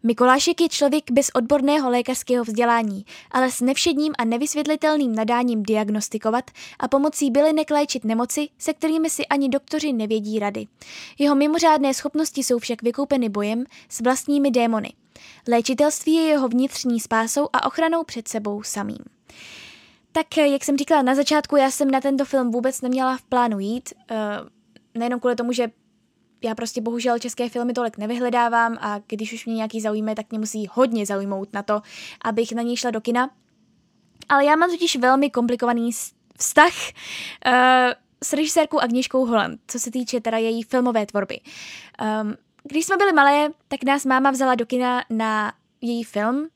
[0.03, 6.87] Mikolášek je člověk bez odborného lékařského vzdělání, ale s nevšedním a nevysvětlitelným nadáním diagnostikovat a
[6.87, 10.67] pomocí bylinek léčit nemoci, se kterými si ani doktoři nevědí rady.
[11.19, 14.93] Jeho mimořádné schopnosti jsou však vykoupeny bojem s vlastními démony.
[15.47, 19.05] Léčitelství je jeho vnitřní spásou a ochranou před sebou samým.
[20.11, 23.59] Tak, jak jsem říkala na začátku, já jsem na tento film vůbec neměla v plánu
[23.59, 24.17] jít, uh,
[24.95, 25.67] nejenom kvůli tomu, že
[26.41, 30.39] já prostě bohužel české filmy tolik nevyhledávám a když už mě nějaký zaujme, tak mě
[30.39, 31.82] musí hodně zaujmout na to,
[32.23, 33.30] abych na něj šla do kina.
[34.30, 35.91] Ale já mám totiž velmi komplikovaný
[36.38, 36.73] vztah
[37.45, 37.54] uh,
[38.23, 41.39] s režisérkou Agněškou Holland, co se týče teda její filmové tvorby.
[42.21, 46.49] Um, když jsme byli malé, tak nás máma vzala do kina na její film,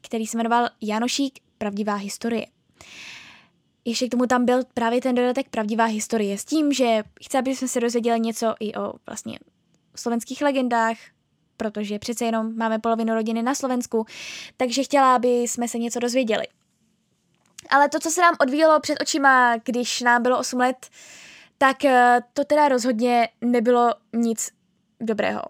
[0.00, 2.46] který se jmenoval Janošík, pravdivá historie
[3.84, 7.56] ještě k tomu tam byl právě ten dodatek pravdivá historie s tím, že chce, aby
[7.56, 9.38] jsme se dozvěděli něco i o vlastně
[9.96, 10.96] slovenských legendách,
[11.56, 14.06] protože přece jenom máme polovinu rodiny na Slovensku,
[14.56, 16.44] takže chtěla, aby jsme se něco dozvěděli.
[17.70, 20.90] Ale to, co se nám odvíjelo před očima, když nám bylo 8 let,
[21.58, 24.50] tak eh, to teda rozhodně nebylo nic
[25.00, 25.42] dobrého.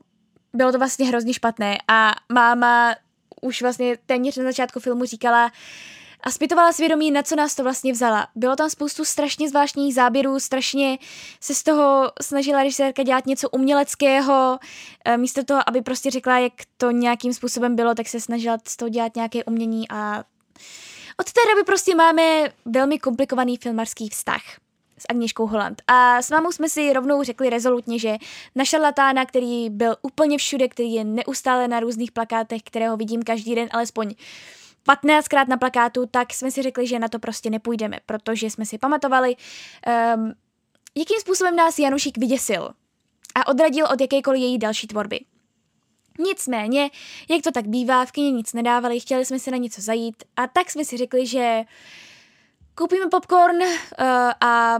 [0.52, 2.94] Bylo to vlastně hrozně špatné a máma
[3.40, 5.52] už vlastně téměř na začátku filmu říkala,
[6.22, 8.28] a zpytovala svědomí, na co nás to vlastně vzala.
[8.34, 10.98] Bylo tam spoustu strašně zvláštních záběrů, strašně
[11.40, 14.58] se z toho snažila režisérka dělat něco uměleckého,
[15.04, 18.76] eh, místo toho, aby prostě řekla, jak to nějakým způsobem bylo, tak se snažila z
[18.76, 20.24] toho dělat nějaké umění a
[21.16, 24.42] od té doby prostě máme velmi komplikovaný filmarský vztah
[24.98, 25.82] s Agněškou Holland.
[25.86, 28.16] A s mámou jsme si rovnou řekli rezolutně, že
[28.54, 33.54] na šarlatána, který byl úplně všude, který je neustále na různých plakátech, kterého vidím každý
[33.54, 34.14] den, alespoň
[34.88, 38.78] 15krát na plakátu, tak jsme si řekli, že na to prostě nepůjdeme, protože jsme si
[38.78, 39.36] pamatovali,
[40.16, 40.32] um,
[40.94, 42.70] jakým způsobem nás Janušík vyděsil
[43.34, 45.20] a odradil od jakékoliv její další tvorby.
[46.18, 46.90] Nicméně,
[47.30, 50.46] jak to tak bývá, v kyně nic nedávali, chtěli jsme si na něco zajít a
[50.46, 51.62] tak jsme si řekli, že
[52.74, 53.66] koupíme popcorn uh,
[54.40, 54.78] a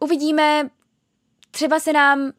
[0.00, 0.70] uvidíme,
[1.50, 2.32] třeba se nám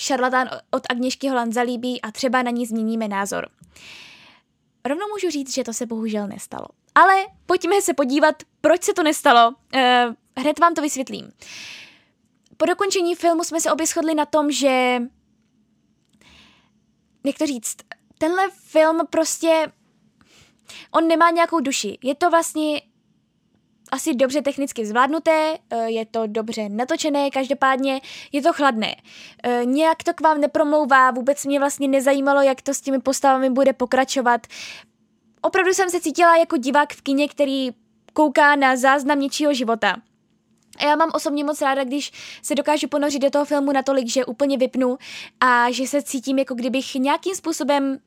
[0.00, 3.48] šarlatán od Agněšky Holand zalíbí a třeba na ní změníme názor.
[4.84, 6.66] Rovnou můžu říct, že to se bohužel nestalo.
[6.94, 9.48] Ale pojďme se podívat, proč se to nestalo.
[9.74, 11.32] Uh, hned vám to vysvětlím.
[12.56, 15.02] Po dokončení filmu jsme se obě shodli na tom, že...
[17.24, 17.76] Jak to říct?
[18.18, 19.72] Tenhle film prostě...
[20.90, 21.98] On nemá nějakou duši.
[22.02, 22.82] Je to vlastně
[23.90, 28.00] asi dobře technicky zvládnuté, eh, je to dobře natočené, každopádně
[28.32, 28.96] je to chladné.
[29.42, 33.50] Eh, nějak to k vám nepromlouvá, vůbec mě vlastně nezajímalo, jak to s těmi postavami
[33.50, 34.46] bude pokračovat.
[35.42, 37.70] Opravdu jsem se cítila jako divák v kině, který
[38.12, 39.96] kouká na záznam něčího života.
[40.78, 44.24] A já mám osobně moc ráda, když se dokážu ponořit do toho filmu natolik, že
[44.24, 44.98] úplně vypnu
[45.40, 47.98] a že se cítím, jako kdybych nějakým způsobem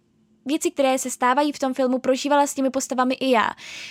[0.46, 3.50] věci, které se stávají v tom filmu, prožívala s těmi postavami i já.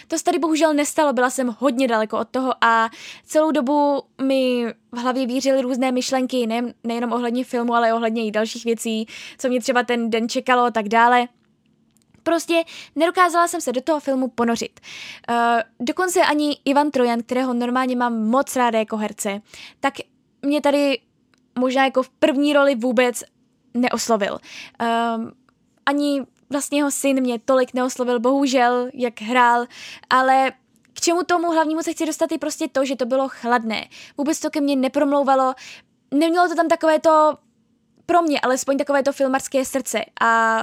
[0.08, 2.90] To se tady bohužel nestalo, byla jsem hodně daleko od toho a
[3.24, 8.30] celou dobu mi v hlavě vířily různé myšlenky, ne, nejenom ohledně filmu, ale ohledně i
[8.30, 9.06] dalších věcí,
[9.38, 11.28] co mě třeba ten den čekalo a tak dále.
[12.22, 12.64] Prostě
[12.96, 14.80] nedokázala jsem se do toho filmu ponořit.
[15.30, 15.36] Uh,
[15.80, 19.40] dokonce ani Ivan Trojan, kterého normálně mám moc ráda jako herce,
[19.80, 19.94] tak
[20.42, 20.98] mě tady
[21.58, 23.24] možná jako v první roli vůbec
[23.74, 24.38] neoslovil.
[24.80, 25.30] Uh,
[25.86, 29.66] ani vlastně jeho syn mě tolik neoslovil, bohužel, jak hrál,
[30.10, 30.52] ale
[30.92, 33.88] k čemu tomu hlavnímu se chci dostat je prostě to, že to bylo chladné.
[34.18, 35.54] Vůbec to ke mně nepromlouvalo,
[36.14, 37.38] nemělo to tam takové to,
[38.06, 40.62] pro mě alespoň takové to filmarské srdce a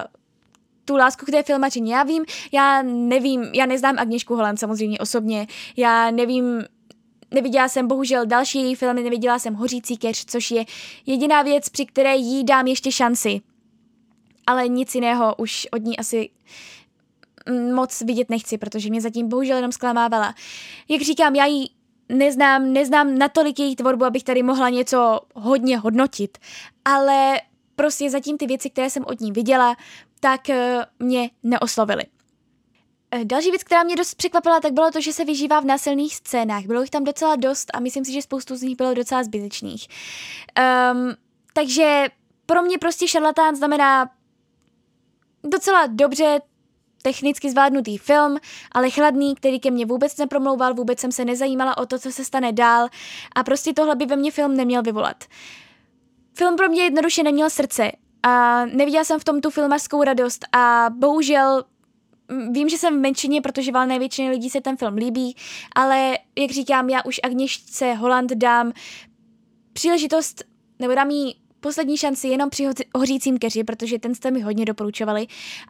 [0.85, 1.95] tu lásku k té filmařině.
[1.95, 5.47] Já vím, já nevím, já neznám Agněšku Holand samozřejmě osobně,
[5.77, 6.63] já nevím,
[7.31, 10.65] neviděla jsem bohužel další její filmy, neviděla jsem Hořící keř, což je
[11.05, 13.41] jediná věc, při které jí dám ještě šanci
[14.49, 16.29] ale nic jiného už od ní asi
[17.75, 20.35] moc vidět nechci, protože mě zatím bohužel jenom zklamávala.
[20.89, 21.67] Jak říkám, já ji
[22.09, 26.37] neznám, neznám natolik její tvorbu, abych tady mohla něco hodně hodnotit,
[26.85, 27.41] ale
[27.75, 29.75] prostě zatím ty věci, které jsem od ní viděla,
[30.19, 32.03] tak eh, mě neoslovily.
[33.11, 36.15] Eh, další věc, která mě dost překvapila, tak bylo to, že se vyžívá v násilných
[36.15, 36.65] scénách.
[36.65, 39.87] Bylo jich tam docela dost a myslím si, že spoustu z nich bylo docela zbytečných.
[40.93, 41.13] Um,
[41.53, 42.07] takže
[42.45, 44.09] pro mě prostě šarlatán znamená
[45.43, 46.41] docela dobře
[47.01, 48.37] technicky zvládnutý film,
[48.71, 52.25] ale chladný, který ke mně vůbec nepromlouval, vůbec jsem se nezajímala o to, co se
[52.25, 52.87] stane dál
[53.35, 55.23] a prostě tohle by ve mně film neměl vyvolat.
[56.33, 57.91] Film pro mě jednoduše neměl srdce
[58.23, 61.63] a neviděla jsem v tom tu filmařskou radost a bohužel
[62.51, 65.35] vím, že jsem v menšině, protože valné většině lidí se ten film líbí,
[65.75, 68.71] ale jak říkám, já už Agněšce Holand dám
[69.73, 70.43] příležitost,
[70.79, 75.27] nebo dám jí poslední šanci jenom při hořícím keři, protože ten jste mi hodně doporučovali,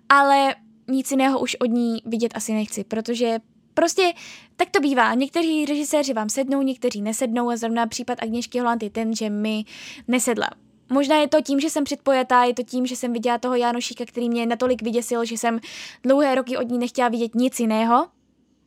[0.09, 0.55] ale
[0.87, 3.39] nic jiného už od ní vidět asi nechci, protože
[3.73, 4.13] prostě
[4.55, 5.13] tak to bývá.
[5.13, 9.65] Někteří režiséři vám sednou, někteří nesednou a zrovna případ Agněšky Holand je ten, že mi
[10.07, 10.49] nesedla.
[10.89, 14.05] Možná je to tím, že jsem předpojatá, je to tím, že jsem viděla toho Janošíka,
[14.05, 15.59] který mě natolik vyděsil, že jsem
[16.03, 18.07] dlouhé roky od ní nechtěla vidět nic jiného.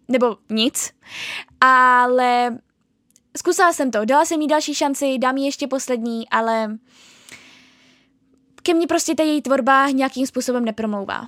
[0.09, 0.93] Nebo nic.
[1.61, 2.59] Ale
[3.37, 6.79] zkusila jsem to, dala jsem jí další šanci, dám jí ještě poslední, ale
[8.63, 11.27] ke mně prostě ta její tvorba nějakým způsobem nepromlouvá.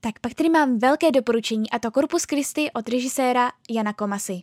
[0.00, 4.42] Tak pak tady mám velké doporučení a to Corpus Christi od režiséra Jana Komasy.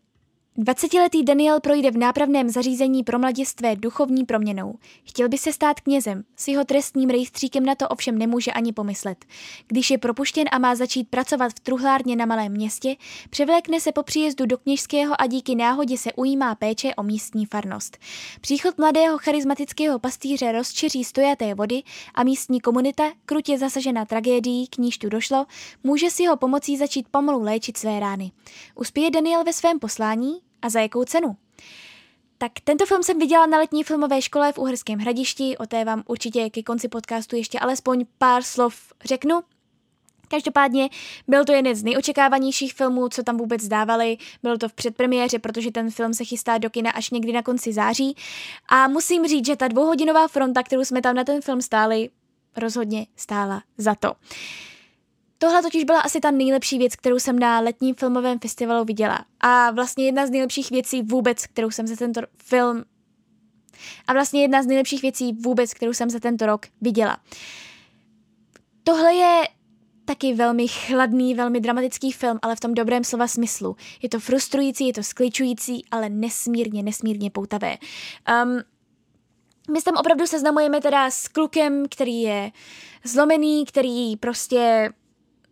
[0.57, 4.75] 20-letý Daniel projde v nápravném zařízení pro mladistvé duchovní proměnou.
[5.03, 9.25] Chtěl by se stát knězem, s jeho trestním rejstříkem na to ovšem nemůže ani pomyslet.
[9.67, 12.95] Když je propuštěn a má začít pracovat v truhlárně na malém městě,
[13.29, 17.97] převlékne se po příjezdu do kněžského a díky náhodě se ujímá péče o místní farnost.
[18.41, 21.83] Příchod mladého charismatického pastýře rozčeří stojaté vody
[22.15, 25.45] a místní komunita, krutě zasažená tragédií, k níž tu došlo,
[25.83, 28.31] může si jeho pomocí začít pomalu léčit své rány.
[28.75, 30.48] Uspěje Daniel ve svém poslání?
[30.61, 31.37] A za jakou cenu.
[32.37, 36.03] Tak tento film jsem viděla na letní filmové škole v Uherském hradišti, o té vám
[36.05, 39.41] určitě ke konci podcastu ještě alespoň pár slov řeknu.
[40.27, 40.89] Každopádně
[41.27, 44.17] byl to jeden z nejočekávanějších filmů, co tam vůbec dávali.
[44.43, 47.73] Bylo to v předpremiéře, protože ten film se chystá do kina až někdy na konci
[47.73, 48.15] září.
[48.69, 52.09] A musím říct, že ta dvouhodinová fronta, kterou jsme tam na ten film stáli,
[52.57, 54.11] rozhodně stála za to.
[54.11, 54.17] Uh,
[55.41, 59.25] Tohle totiž byla asi ta nejlepší věc, kterou jsem na letním filmovém festivalu viděla.
[59.39, 62.83] A vlastně jedna z nejlepších věcí vůbec, kterou jsem za tento film
[64.07, 67.17] a vlastně jedna z nejlepších věcí vůbec, kterou jsem za tento rok viděla.
[68.83, 69.43] Tohle je
[70.05, 73.75] taky velmi chladný, velmi dramatický film, ale v tom dobrém slova smyslu.
[74.01, 77.77] Je to frustrující, je to skličující, ale nesmírně, nesmírně poutavé.
[78.43, 78.61] Um,
[79.73, 82.51] my tam opravdu seznamujeme teda s klukem, který je
[83.03, 84.89] zlomený, který prostě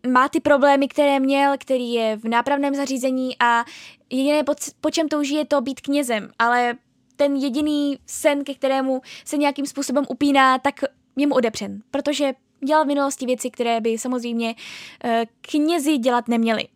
[0.08, 3.66] má ty problémy, které měl, který je v nápravném zařízení a
[4.10, 6.76] jediné, po, po čem touží, je to být knězem, ale
[7.16, 10.76] ten jediný sen, ke kterému se nějakým způsobem upíná, tak
[11.16, 12.34] je mu odepřen, protože
[12.66, 14.56] dělal v minulosti věci, které by samozřejmě
[15.04, 16.68] uh, knězi dělat neměli.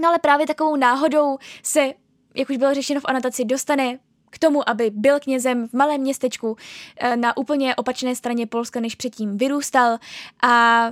[0.00, 1.92] No ale právě takovou náhodou se,
[2.34, 3.98] jak už bylo řešeno v anotaci, dostane
[4.30, 8.94] k tomu, aby byl knězem v malém městečku uh, na úplně opačné straně Polska, než
[8.94, 9.98] předtím vyrůstal.
[10.42, 10.90] A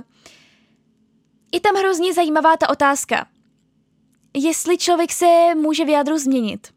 [1.51, 3.27] je tam hrozně zajímavá ta otázka.
[4.33, 6.67] Jestli člověk se může v jádru změnit.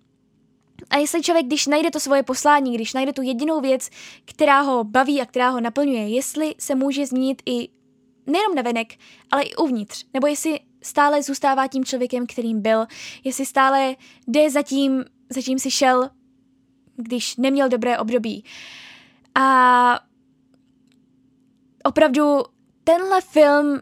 [0.90, 3.88] A jestli člověk, když najde to svoje poslání, když najde tu jedinou věc,
[4.24, 7.68] která ho baví a která ho naplňuje, jestli se může změnit i
[8.26, 8.94] nejenom na venek,
[9.30, 10.04] ale i uvnitř.
[10.14, 12.86] Nebo jestli stále zůstává tím člověkem, kterým byl,
[13.24, 16.10] jestli stále jde za tím, za čím si šel,
[16.96, 18.44] když neměl dobré období.
[19.34, 20.00] A
[21.84, 22.42] opravdu
[22.84, 23.80] tenhle film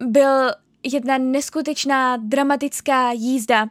[0.00, 0.50] byl
[0.82, 3.66] jedna neskutečná dramatická jízda.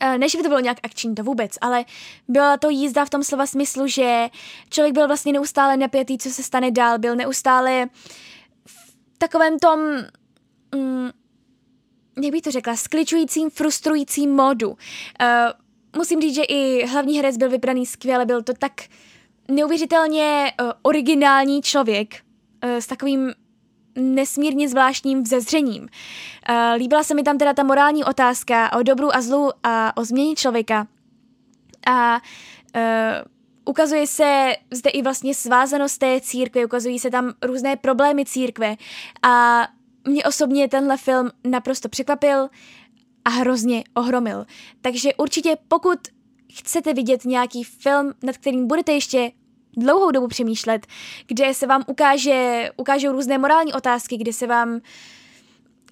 [0.00, 1.84] E, než by to bylo nějak akční, to vůbec, ale
[2.28, 4.28] byla to jízda v tom slova smyslu, že
[4.70, 7.86] člověk byl vlastně neustále napětý, co se stane dál, byl neustále
[8.66, 9.80] v takovém tom,
[10.74, 11.10] mm,
[12.22, 14.68] jak bych to řekla, skličujícím, frustrujícím modu.
[14.70, 14.76] Uh,
[15.96, 18.72] musím říct, že i hlavní herec byl vybraný skvěle, byl to tak
[19.48, 22.14] neuvěřitelně uh, originální člověk
[22.64, 23.32] uh, s takovým
[24.00, 25.82] nesmírně zvláštním vzezřením.
[25.82, 30.04] Uh, líbila se mi tam teda ta morální otázka o dobru a zlu a o
[30.04, 30.86] změně člověka.
[31.86, 32.20] A
[32.76, 32.80] uh,
[33.64, 38.76] ukazuje se zde i vlastně svázanost té církve, ukazují se tam různé problémy církve
[39.22, 39.66] a
[40.08, 42.48] mě osobně tenhle film naprosto překvapil
[43.24, 44.46] a hrozně ohromil.
[44.80, 45.98] Takže určitě pokud
[46.54, 49.32] chcete vidět nějaký film, nad kterým budete ještě
[49.76, 50.86] dlouhou dobu přemýšlet,
[51.26, 54.80] kde se vám ukáže, ukážou různé morální otázky, kde se vám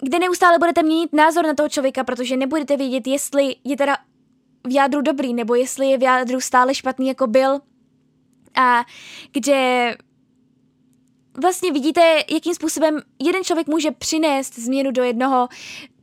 [0.01, 3.97] kde neustále budete měnit názor na toho člověka, protože nebudete vědět, jestli je teda
[4.67, 7.59] v jádru dobrý, nebo jestli je v jádru stále špatný, jako byl.
[8.55, 8.85] A
[9.31, 9.95] kde
[11.41, 12.01] vlastně vidíte,
[12.33, 15.47] jakým způsobem jeden člověk může přinést změnu do jednoho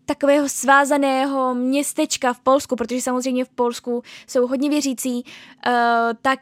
[0.07, 5.73] takového svázaného městečka v Polsku, protože samozřejmě v Polsku jsou hodně věřící, uh,
[6.23, 6.41] tak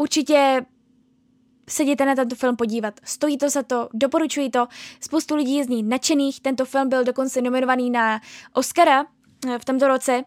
[0.00, 0.66] určitě
[1.68, 3.00] se jděte na tento film podívat.
[3.04, 4.66] Stojí to za to, doporučuji to.
[5.00, 6.40] Spoustu lidí je z ní nadšených.
[6.40, 8.20] Tento film byl dokonce nominovaný na
[8.52, 9.06] Oscara
[9.48, 10.24] eh, v tomto roce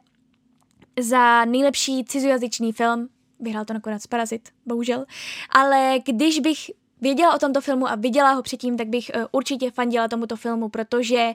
[1.00, 3.10] za nejlepší cizojazyčný film.
[3.40, 5.06] Vyhrál to nakonec Parazit, bohužel.
[5.50, 9.72] Ale když bych věděla o tomto filmu a viděla ho předtím, tak bych uh, určitě
[9.72, 11.34] fandila tomuto filmu, protože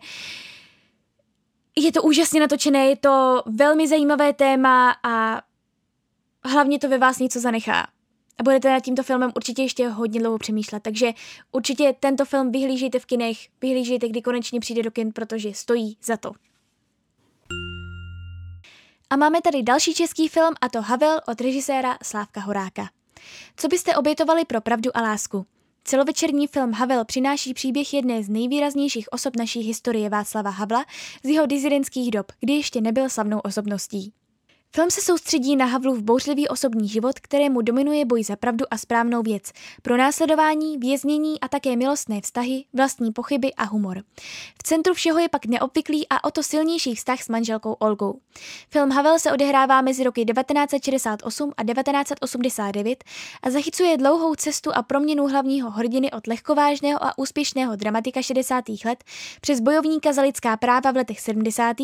[1.76, 5.42] je to úžasně natočené, je to velmi zajímavé téma a
[6.44, 7.86] hlavně to ve vás něco zanechá.
[8.38, 11.12] A budete nad tímto filmem určitě ještě hodně dlouho přemýšlet, takže
[11.52, 16.16] určitě tento film vyhlížejte v kinech, vyhlížejte, kdy konečně přijde do kin, protože stojí za
[16.16, 16.32] to.
[19.10, 22.90] A máme tady další český film a to Havel od režiséra Slávka Horáka.
[23.56, 25.46] Co byste obětovali pro pravdu a lásku?
[25.84, 30.84] Celovečerní film Havel přináší příběh jedné z nejvýraznějších osob naší historie Václava Havla
[31.22, 34.12] z jeho dizidentských dob, kdy ještě nebyl slavnou osobností.
[34.74, 39.22] Film se soustředí na Havlův bouřlivý osobní život, kterému dominuje boj za pravdu a správnou
[39.22, 39.52] věc,
[39.82, 44.02] pro následování, věznění a také milostné vztahy, vlastní pochyby a humor.
[44.58, 48.20] V centru všeho je pak neobvyklý a o to silnější vztah s manželkou Olgou.
[48.70, 53.04] Film Havel se odehrává mezi roky 1968 a 1989
[53.42, 58.64] a zachycuje dlouhou cestu a proměnu hlavního hrdiny od lehkovážného a úspěšného dramatika 60.
[58.84, 59.04] let
[59.40, 61.76] přes bojovníka za lidská práva v letech 70.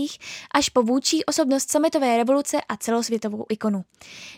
[0.55, 3.85] až po vůči osobnost sametové revoluce a a celosvětovou ikonu.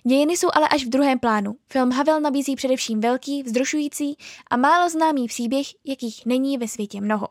[0.04, 1.56] Dějiny jsou ale až v druhém plánu.
[1.72, 4.16] Film Havel nabízí především velký, vzdrušující
[4.50, 7.28] a málo známý příběh, jakých není ve světě mnoho.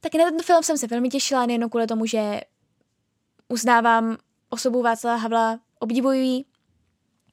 [0.00, 2.40] Tak na tento film jsem se velmi těšila, nejen kvůli tomu, že
[3.48, 4.16] uznávám
[4.50, 6.44] osobu Václava Havla, obdivuji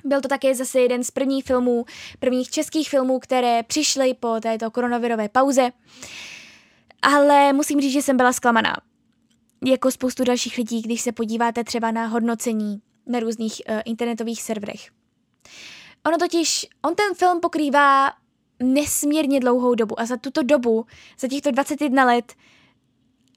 [0.04, 1.86] byl to také zase jeden z prvních filmů,
[2.20, 5.70] prvních českých filmů, které přišly po této koronavirové pauze.
[7.02, 8.76] Ale musím říct, že jsem byla zklamaná
[9.66, 14.90] jako spoustu dalších lidí, když se podíváte třeba na hodnocení na různých uh, internetových serverech.
[16.06, 18.12] Ono totiž, on ten film pokrývá
[18.64, 20.86] nesmírně dlouhou dobu a za tuto dobu,
[21.20, 22.34] za těchto 21 let,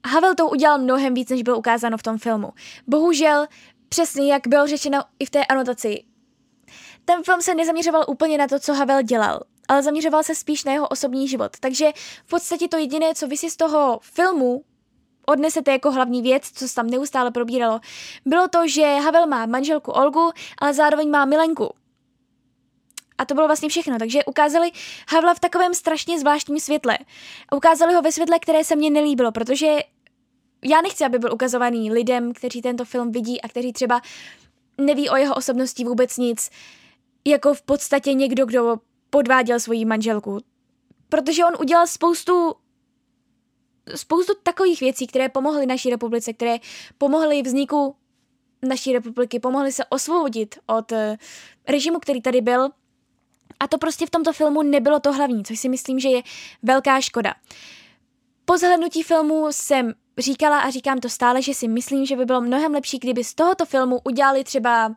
[0.05, 2.51] Havel to udělal mnohem víc, než bylo ukázáno v tom filmu.
[2.87, 3.45] Bohužel,
[3.89, 6.03] přesně jak bylo řečeno i v té anotaci,
[7.05, 10.71] ten film se nezaměřoval úplně na to, co Havel dělal, ale zaměřoval se spíš na
[10.71, 11.51] jeho osobní život.
[11.59, 11.91] Takže
[12.25, 14.63] v podstatě to jediné, co vy si z toho filmu
[15.29, 17.79] odnesete jako hlavní věc, co se tam neustále probíralo,
[18.25, 21.73] bylo to, že Havel má manželku Olgu, ale zároveň má milenku.
[23.17, 24.71] A to bylo vlastně všechno, takže ukázali
[25.09, 26.97] Havla v takovém strašně zvláštním světle.
[27.55, 29.77] Ukázali ho ve světle, které se mně nelíbilo, protože
[30.65, 34.01] já nechci, aby byl ukazovaný lidem, kteří tento film vidí a kteří třeba
[34.77, 36.49] neví o jeho osobnosti vůbec nic,
[37.27, 38.77] jako v podstatě někdo, kdo
[39.09, 40.37] podváděl svoji manželku.
[41.09, 42.55] Protože on udělal spoustu
[43.95, 46.57] spoustu takových věcí, které pomohly naší republice, které
[46.97, 47.95] pomohly vzniku
[48.61, 50.97] naší republiky, pomohly se osvobodit od uh,
[51.67, 52.69] režimu, který tady byl.
[53.59, 56.21] A to prostě v tomto filmu nebylo to hlavní, což si myslím, že je
[56.63, 57.33] velká škoda.
[58.45, 62.41] Po zhlednutí filmu jsem říkala a říkám to stále, že si myslím, že by bylo
[62.41, 64.95] mnohem lepší, kdyby z tohoto filmu udělali třeba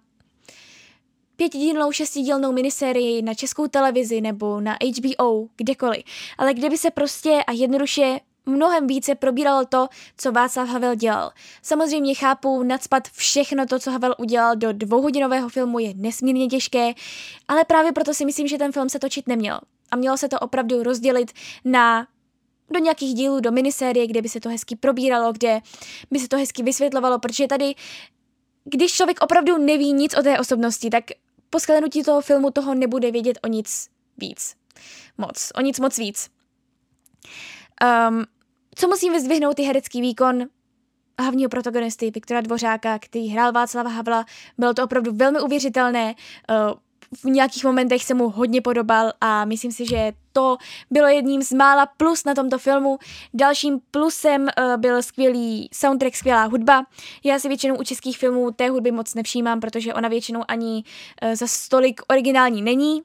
[1.37, 6.03] pětidílnou, šestidílnou minisérii na českou televizi nebo na HBO, kdekoliv.
[6.39, 11.33] Ale kdyby se prostě a jednoduše mnohem více probíralo to, co Václav Havel dělal.
[11.63, 16.93] Samozřejmě chápu, nadspat všechno to, co Havel udělal do dvouhodinového filmu je nesmírně těžké,
[17.49, 19.61] ale právě proto si myslím, že ten film se točit neměl.
[19.91, 21.33] A mělo se to opravdu rozdělit
[21.65, 22.07] na
[22.71, 25.61] do nějakých dílů, do minisérie, kde by se to hezky probíralo, kde
[26.11, 27.75] by se to hezky vysvětlovalo, protože tady,
[28.65, 31.05] když člověk opravdu neví nic o té osobnosti, tak
[31.51, 34.55] po shlednutí toho filmu toho nebude vědět o nic víc.
[35.19, 35.53] Moc.
[35.55, 36.31] O nic moc víc.
[37.83, 38.25] Um,
[38.75, 40.45] co musím vyzdvihnout je herecký výkon
[41.19, 44.25] hlavního protagonisty Viktora Dvořáka, který hrál Václava Havla.
[44.59, 46.15] Bylo to opravdu velmi uvěřitelné.
[46.51, 46.75] Uh,
[47.21, 50.57] v nějakých momentech se mu hodně podobal a myslím si, že to
[50.91, 52.99] bylo jedním z mála plus na tomto filmu.
[53.35, 56.87] Dalším plusem uh, byl skvělý soundtrack, skvělá hudba.
[57.25, 60.85] Já si většinou u českých filmů té hudby moc nevšímám, protože ona většinou ani
[61.23, 63.03] uh, za stolik originální není.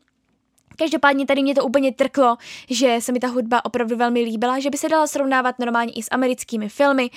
[0.78, 2.38] Každopádně tady mě to úplně trklo,
[2.70, 6.04] že se mi ta hudba opravdu velmi líbila, že by se dala srovnávat normálně i
[6.04, 7.10] s americkými filmy.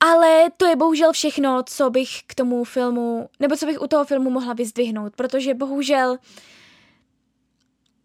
[0.00, 4.04] Ale to je bohužel všechno, co bych k tomu filmu, nebo co bych u toho
[4.04, 6.18] filmu mohla vyzdvihnout, protože bohužel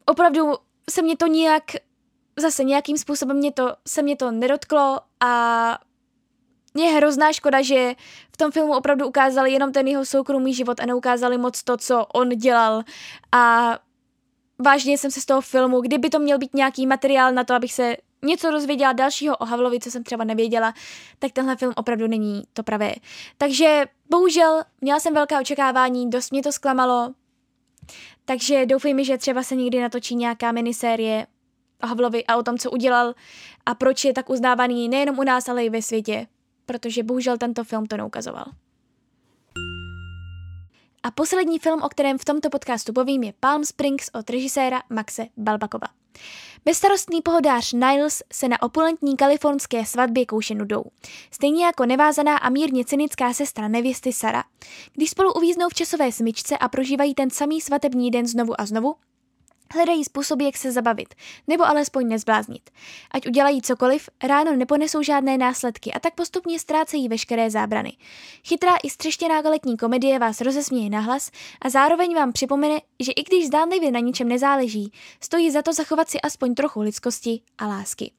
[0.06, 0.54] opravdu
[0.90, 1.64] se mě to nějak,
[2.40, 5.80] zase nějakým způsobem mě to, se mě to nedotklo a
[6.78, 7.96] je hrozná škoda, že
[8.32, 12.06] v tom filmu opravdu ukázali jenom ten jeho soukromý život a neukázali moc to, co
[12.06, 12.84] on dělal
[13.32, 13.76] a
[14.60, 17.74] vážně jsem se z toho filmu, kdyby to měl být nějaký materiál na to, abych
[17.74, 20.74] se něco dozvěděla dalšího o Havlovi, co jsem třeba nevěděla,
[21.20, 22.94] tak tenhle film opravdu není to pravé.
[23.38, 27.14] Takže bohužel měla jsem velká očekávání, dost mě to zklamalo.
[28.26, 31.28] Takže doufejme, že třeba se někdy natočí nějaká minisérie
[31.84, 33.14] o Havlovi a o tom, co udělal
[33.66, 36.28] a proč je tak uznávaný nejenom u nás, ale i ve světě,
[36.66, 38.46] protože bohužel tento film to neukazoval.
[41.04, 45.28] A poslední film, o kterém v tomto podcastu povím, je Palm Springs od režiséra Maxe
[45.38, 45.88] Balbakova.
[46.66, 50.84] Bezstarostný pohodář Niles se na opulentní kalifornské svatbě kouše nudou.
[51.32, 54.44] Stejně jako nevázaná a mírně cynická sestra nevěsty Sara.
[54.94, 58.96] Když spolu uvíznou v časové smyčce a prožívají ten samý svatební den znovu a znovu,
[59.74, 61.16] Hledají způsoby, jak se zabavit,
[61.48, 62.70] nebo alespoň nezbláznit.
[63.12, 67.98] Ať udělají cokoliv, ráno neponesou žádné následky a tak postupně ztrácejí veškeré zábrany.
[68.48, 73.48] Chytrá i střeštěná letní komedie vás rozesměje nahlas a zároveň vám připomene, že i když
[73.48, 74.92] zdánlivě na ničem nezáleží,
[75.22, 78.12] stojí za to zachovat si aspoň trochu lidskosti a lásky.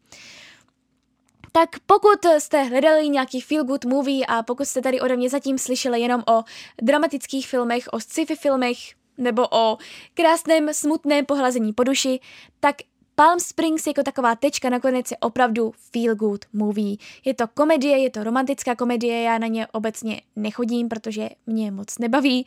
[1.53, 5.59] Tak pokud jste hledali nějaký feel good movie a pokud jste tady ode mě zatím
[5.59, 6.43] slyšeli jenom o
[6.83, 8.79] dramatických filmech, o sci-fi filmech,
[9.21, 9.79] nebo o
[10.15, 12.21] krásném smutném pohlazení po duši,
[12.61, 12.77] tak
[13.15, 16.97] Palm Springs jako taková tečka nakonec je opravdu feel good movie.
[17.25, 21.99] Je to komedie, je to romantická komedie, já na ně obecně nechodím, protože mě moc
[21.99, 22.47] nebaví.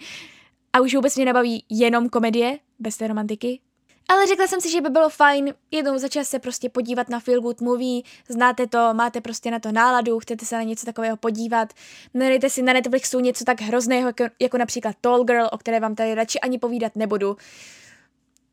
[0.73, 3.59] A už vůbec mě nebaví jenom komedie, bez té romantiky,
[4.07, 7.19] ale řekla jsem si, že by bylo fajn jednou za čas se prostě podívat na
[7.19, 11.17] feel good movie, znáte to, máte prostě na to náladu, chcete se na něco takového
[11.17, 11.73] podívat,
[12.13, 15.95] nedejte si na Netflixu něco tak hrozného, jako, jako například Tall Girl, o které vám
[15.95, 17.37] tady radši ani povídat nebudu.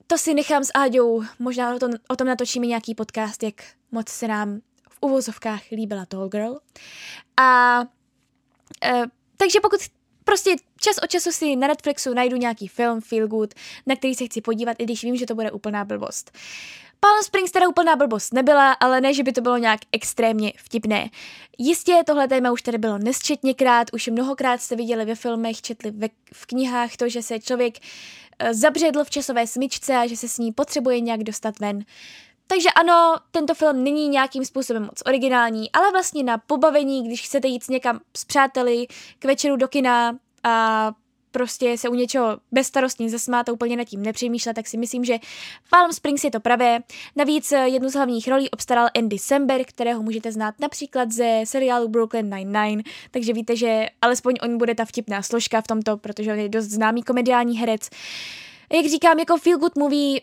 [0.06, 3.54] To si nechám s Áďou, možná o tom, o tom natočíme nějaký podcast, jak
[3.92, 6.58] moc se nám v uvozovkách líbila Tall Girl.
[7.40, 7.80] A
[8.84, 9.02] e,
[9.36, 9.80] takže pokud
[10.30, 13.54] Prostě čas od času si na Netflixu najdu nějaký film, feel good,
[13.86, 16.30] na který se chci podívat, i když vím, že to bude úplná blbost.
[17.00, 21.10] Palm Springs teda úplná blbost nebyla, ale ne, že by to bylo nějak extrémně vtipné.
[21.58, 26.08] Jistě tohle téma už tady bylo nesčetněkrát, už mnohokrát jste viděli ve filmech, četli ve,
[26.32, 30.38] v knihách to, že se člověk uh, zabředl v časové smyčce a že se s
[30.38, 31.84] ní potřebuje nějak dostat ven.
[32.50, 37.48] Takže ano, tento film není nějakým způsobem moc originální, ale vlastně na pobavení, když chcete
[37.48, 38.86] jít někam s přáteli,
[39.18, 40.92] k večeru do kina a
[41.30, 45.18] prostě se u něčeho bezstarostně zasmát a úplně nad tím nepřemýšlet, tak si myslím, že
[45.70, 46.80] Palm Springs je to pravé.
[47.16, 52.30] Navíc jednu z hlavních rolí obstaral Andy Samberg, kterého můžete znát například ze seriálu Brooklyn
[52.30, 56.48] Nine-Nine, takže víte, že alespoň on bude ta vtipná složka v tomto, protože on je
[56.48, 57.90] dost známý komediální herec.
[58.72, 60.20] Jak říkám, jako feel good movie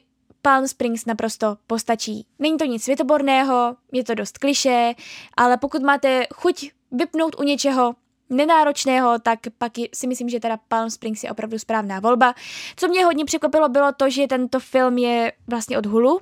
[0.47, 2.25] Palm Springs naprosto postačí.
[2.39, 4.93] Není to nic světoborného, je to dost kliše,
[5.37, 7.95] ale pokud máte chuť vypnout u něčeho
[8.29, 12.33] nenáročného, tak pak si myslím, že teda Palm Springs je opravdu správná volba.
[12.75, 16.19] Co mě hodně překvapilo, bylo to, že tento film je vlastně od Hulu,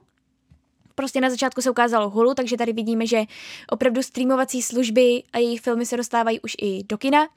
[0.95, 3.23] prostě na začátku se ukázalo Hulu, takže tady vidíme, že
[3.69, 7.27] opravdu streamovací služby a jejich filmy se dostávají už i do kina,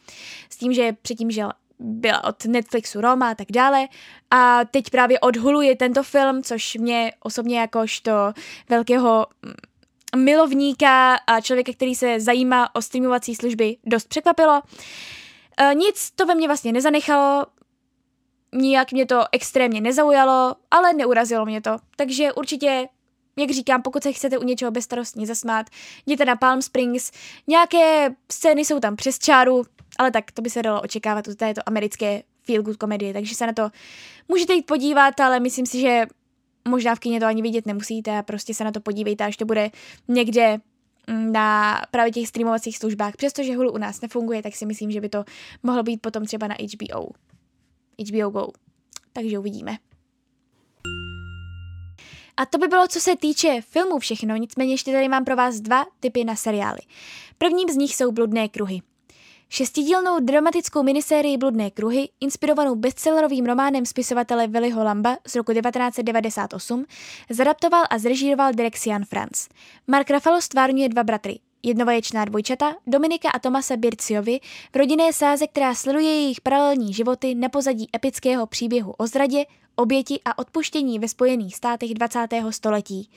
[0.50, 1.50] s tím, že předtím žil
[1.80, 3.88] byla od Netflixu Roma a tak dále.
[4.30, 8.12] A teď právě od Hulu je tento film, což mě osobně jakožto
[8.68, 14.62] velkého mm, milovníka a člověka, který se zajímá o streamovací služby, dost překvapilo.
[15.56, 17.46] E, nic to ve mně vlastně nezanechalo,
[18.52, 21.76] nijak mě to extrémně nezaujalo, ale neurazilo mě to.
[21.96, 22.88] Takže určitě
[23.38, 25.66] jak říkám, pokud se chcete u něčeho bezstarostně zasmát,
[26.06, 27.10] jděte na Palm Springs.
[27.46, 29.62] Nějaké scény jsou tam přes čáru,
[29.98, 33.46] ale tak to by se dalo očekávat u této americké feel good komedie, takže se
[33.46, 33.70] na to
[34.28, 36.06] můžete jít podívat, ale myslím si, že
[36.68, 39.70] možná v kině to ani vidět nemusíte, prostě se na to podívejte, až to bude
[40.08, 40.58] někde
[41.06, 43.16] mm, na právě těch streamovacích službách.
[43.16, 45.24] Přestože Hulu u nás nefunguje, tak si myslím, že by to
[45.62, 47.08] mohlo být potom třeba na HBO.
[48.08, 48.48] HBO Go.
[49.12, 49.76] Takže uvidíme.
[52.36, 55.60] A to by bylo, co se týče filmů všechno, nicméně ještě tady mám pro vás
[55.60, 56.80] dva typy na seriály.
[57.38, 58.80] Prvním z nich jsou Bludné kruhy.
[59.50, 66.84] Šestidílnou dramatickou minisérii Bludné kruhy, inspirovanou bestsellerovým románem spisovatele Viliho Lamba z roku 1998,
[67.30, 69.48] zadaptoval a zrežíroval Direxian Franz.
[69.86, 74.40] Mark Ruffalo stvárňuje dva bratry, jednovaječná dvojčata Dominika a Tomase Birciovi
[74.72, 79.44] v rodinné sáze, která sleduje jejich paralelní životy na pozadí epického příběhu o zradě,
[79.76, 82.26] oběti a odpuštění ve Spojených státech 20.
[82.50, 83.10] století.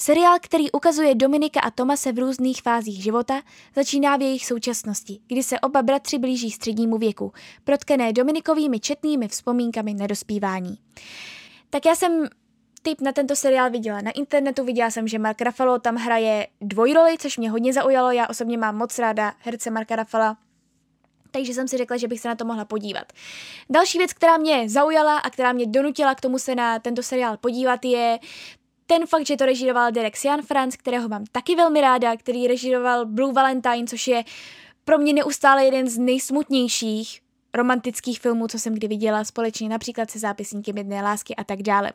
[0.00, 3.42] Seriál, který ukazuje Dominika a Tomase v různých fázích života,
[3.76, 7.32] začíná v jejich současnosti, kdy se oba bratři blíží střednímu věku,
[7.64, 10.78] protkené Dominikovými četnými vzpomínkami na dospívání.
[11.70, 12.28] Tak já jsem
[12.82, 17.16] tip na tento seriál viděla na internetu, viděla jsem, že Mark Ruffalo tam hraje dvojroli,
[17.18, 20.36] což mě hodně zaujalo, já osobně mám moc ráda herce Marka Ruffala,
[21.30, 23.12] takže jsem si řekla, že bych se na to mohla podívat.
[23.70, 27.36] Další věc, která mě zaujala a která mě donutila k tomu se na tento seriál
[27.36, 28.18] podívat, je
[28.90, 33.06] ten fakt, že to režíroval Derek Sian Franz, kterého mám taky velmi ráda, který režíroval
[33.06, 34.24] Blue Valentine, což je
[34.84, 37.20] pro mě neustále jeden z nejsmutnějších
[37.54, 41.92] romantických filmů, co jsem kdy viděla společně, například se zápisníkem jedné lásky a tak dále.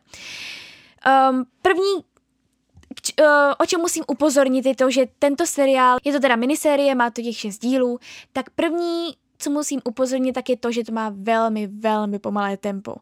[1.30, 3.26] Um, první uh,
[3.60, 7.22] o čem musím upozornit, je to, že tento seriál, je to teda minisérie, má to
[7.22, 8.00] těch šest dílů,
[8.34, 12.96] tak první, co musím upozornit, tak je to, že to má velmi, velmi pomalé tempo.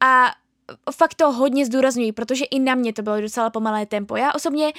[0.00, 0.30] A
[0.92, 4.16] fakt to hodně zdůrazňuji, protože i na mě to bylo docela pomalé tempo.
[4.16, 4.72] Já osobně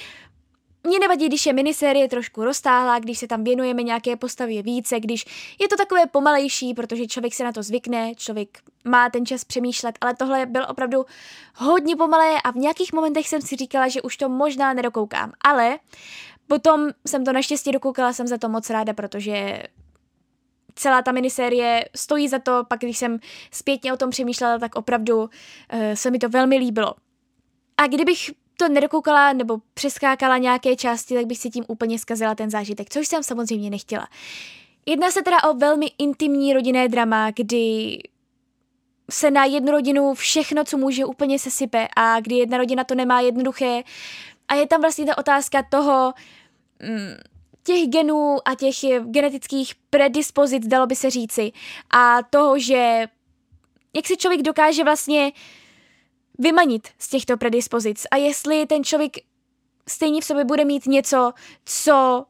[0.85, 5.25] mě nevadí, když je minisérie trošku roztáhlá, když se tam věnujeme nějaké postavě více, když
[5.61, 9.97] je to takové pomalejší, protože člověk se na to zvykne, člověk má ten čas přemýšlet,
[10.01, 11.05] ale tohle bylo opravdu
[11.55, 15.79] hodně pomalé a v nějakých momentech jsem si říkala, že už to možná nedokoukám, ale
[16.47, 19.63] potom jsem to naštěstí dokoukala, jsem za to moc ráda, protože
[20.75, 23.19] celá ta minisérie stojí za to, pak když jsem
[23.51, 25.29] zpětně o tom přemýšlela, tak opravdu uh,
[25.93, 26.93] se mi to velmi líbilo.
[27.77, 32.49] A kdybych to nedokoukala nebo přeskákala nějaké části, tak bych si tím úplně zkazila ten
[32.49, 34.07] zážitek, což jsem samozřejmě nechtěla.
[34.85, 37.97] Jedná se teda o velmi intimní rodinné drama, kdy
[39.11, 43.19] se na jednu rodinu všechno, co může, úplně sesype a kdy jedna rodina to nemá
[43.19, 43.83] jednoduché
[44.47, 46.13] a je tam vlastně ta otázka toho,
[46.81, 47.34] mm,
[47.65, 51.51] těch genů a těch genetických predispozic, dalo by se říci,
[51.89, 53.07] a toho, že
[53.95, 55.31] jak si člověk dokáže vlastně
[56.39, 59.17] vymanit z těchto predispozic a jestli ten člověk
[59.89, 61.33] stejně v sobě bude mít něco,
[61.65, 62.25] co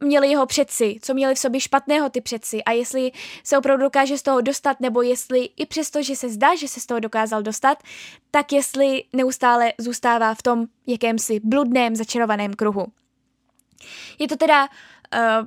[0.00, 3.10] měli jeho předci, co měli v sobě špatného ty předci a jestli
[3.44, 6.80] se opravdu dokáže z toho dostat, nebo jestli i přesto, že se zdá, že se
[6.80, 7.82] z toho dokázal dostat,
[8.30, 12.86] tak jestli neustále zůstává v tom jakémsi bludném, začarovaném kruhu.
[14.18, 15.46] Je to teda, uh,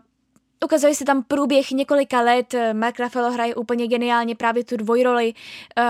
[0.64, 5.34] ukazuje se tam průběh několika let, Mark Ruffalo hraje úplně geniálně právě tu dvojroli,
[5.78, 5.84] uh,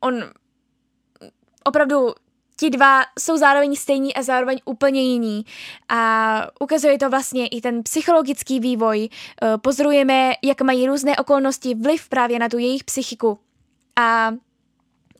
[0.00, 0.24] on
[1.64, 2.14] opravdu
[2.56, 5.44] ti dva jsou zároveň stejní a zároveň úplně jiní.
[5.88, 9.08] A ukazuje to vlastně i ten psychologický vývoj.
[9.42, 13.38] Eh, pozorujeme, jak mají různé okolnosti vliv právě na tu jejich psychiku.
[13.96, 14.34] A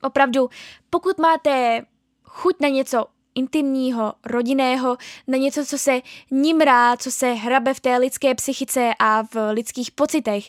[0.03, 0.51] opravdu,
[0.91, 1.83] pokud máte
[2.25, 3.07] chuť na něco
[3.37, 9.23] intimního, rodinného, na něco, co se nimrá, co se hrabe v té lidské psychice a
[9.23, 10.45] v lidských pocitech.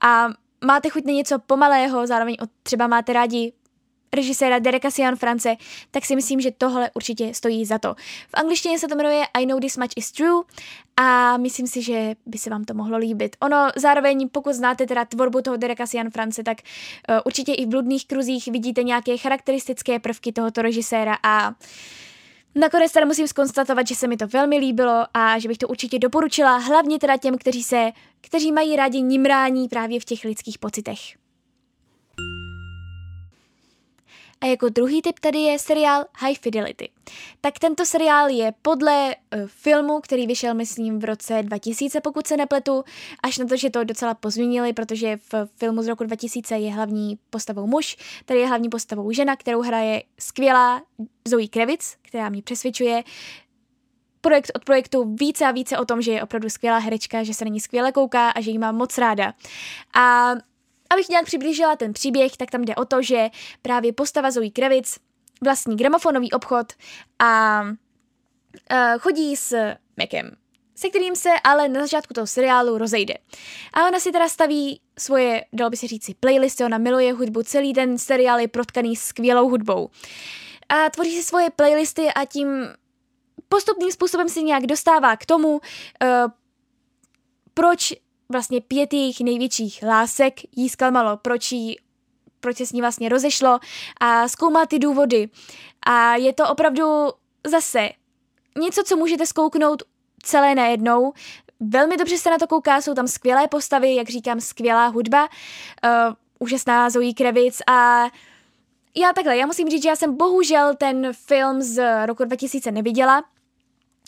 [0.00, 0.28] A
[0.64, 3.52] máte chuť na něco pomalého, zároveň třeba máte rádi
[4.14, 5.56] režiséra Dereka Sian France,
[5.90, 7.94] tak si myslím, že tohle určitě stojí za to.
[8.28, 10.42] V angličtině se to jmenuje I Know This Much Is True
[10.96, 13.36] a myslím si, že by se vám to mohlo líbit.
[13.40, 17.68] Ono zároveň, pokud znáte teda tvorbu toho Dereka Sian France, tak uh, určitě i v
[17.68, 21.54] bludných kruzích vidíte nějaké charakteristické prvky tohoto režiséra a
[22.54, 25.98] Nakonec teda musím skonstatovat, že se mi to velmi líbilo a že bych to určitě
[25.98, 27.90] doporučila, hlavně teda těm, kteří se,
[28.20, 31.21] kteří mají rádi nimrání právě v těch lidských pocitech.
[34.42, 36.88] A jako druhý typ tady je seriál High Fidelity.
[37.40, 42.36] Tak tento seriál je podle uh, filmu, který vyšel, myslím, v roce 2000, pokud se
[42.36, 42.84] nepletu,
[43.22, 47.18] až na to, že to docela pozměnili, protože v filmu z roku 2000 je hlavní
[47.30, 50.82] postavou muž, tady je hlavní postavou žena, kterou hraje skvělá
[51.28, 53.02] Zoe Kravitz, která mě přesvědčuje,
[54.20, 57.44] projekt od projektu více a více o tom, že je opravdu skvělá herečka, že se
[57.44, 59.34] na ní skvěle kouká a že ji má moc ráda.
[59.94, 60.32] A
[60.92, 63.28] Abych nějak přiblížila ten příběh, tak tam jde o to, že
[63.62, 64.98] právě postava Zoe Krevic
[65.44, 66.72] vlastní gramofonový obchod
[67.18, 70.30] a uh, chodí s Mekem,
[70.74, 73.14] se kterým se ale na začátku toho seriálu rozejde.
[73.72, 77.72] A ona si teda staví svoje, dalo by se říci, playlisty, ona miluje hudbu, celý
[77.72, 79.90] ten seriál je protkaný skvělou hudbou.
[80.68, 82.68] A tvoří si svoje playlisty a tím
[83.48, 85.60] postupným způsobem si nějak dostává k tomu, uh,
[87.54, 87.92] proč
[88.32, 91.76] vlastně pět jejich největších lásek jí zklamalo, proč, jí,
[92.40, 93.58] proč se s ní vlastně rozešlo
[94.00, 95.28] a zkoumá ty důvody.
[95.86, 97.08] A je to opravdu
[97.46, 97.88] zase
[98.58, 99.82] něco, co můžete zkouknout
[100.22, 101.12] celé najednou.
[101.60, 106.14] Velmi dobře se na to kouká, jsou tam skvělé postavy, jak říkám, skvělá hudba, uh,
[106.38, 108.04] úžasná Zoe Krevic a
[108.96, 113.24] já takhle, já musím říct, že já jsem bohužel ten film z roku 2000 neviděla,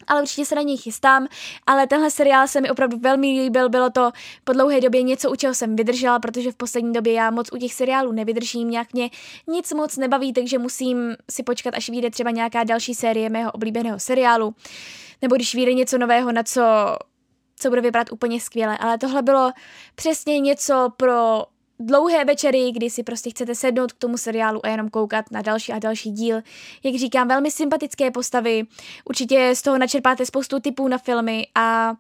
[0.07, 1.27] ale určitě se na něj chystám,
[1.67, 4.11] ale tenhle seriál se mi opravdu velmi líbil, bylo to
[4.45, 7.57] po dlouhé době něco, u čeho jsem vydržela, protože v poslední době já moc u
[7.59, 9.11] těch seriálů nevydržím, nějak mě
[9.47, 13.99] nic moc nebaví, takže musím si počkat, až vyjde třeba nějaká další série mého oblíbeného
[13.99, 14.55] seriálu,
[15.23, 16.63] nebo když vyjde něco nového, na co
[17.57, 19.53] co bude vypadat úplně skvěle, ale tohle bylo
[19.95, 21.45] přesně něco pro
[21.87, 25.73] dlouhé večery, kdy si prostě chcete sednout k tomu seriálu a jenom koukat na další
[25.73, 26.43] a další díl.
[26.83, 28.63] Jak říkám, velmi sympatické postavy,
[29.05, 31.95] určitě z toho načerpáte spoustu typů na filmy a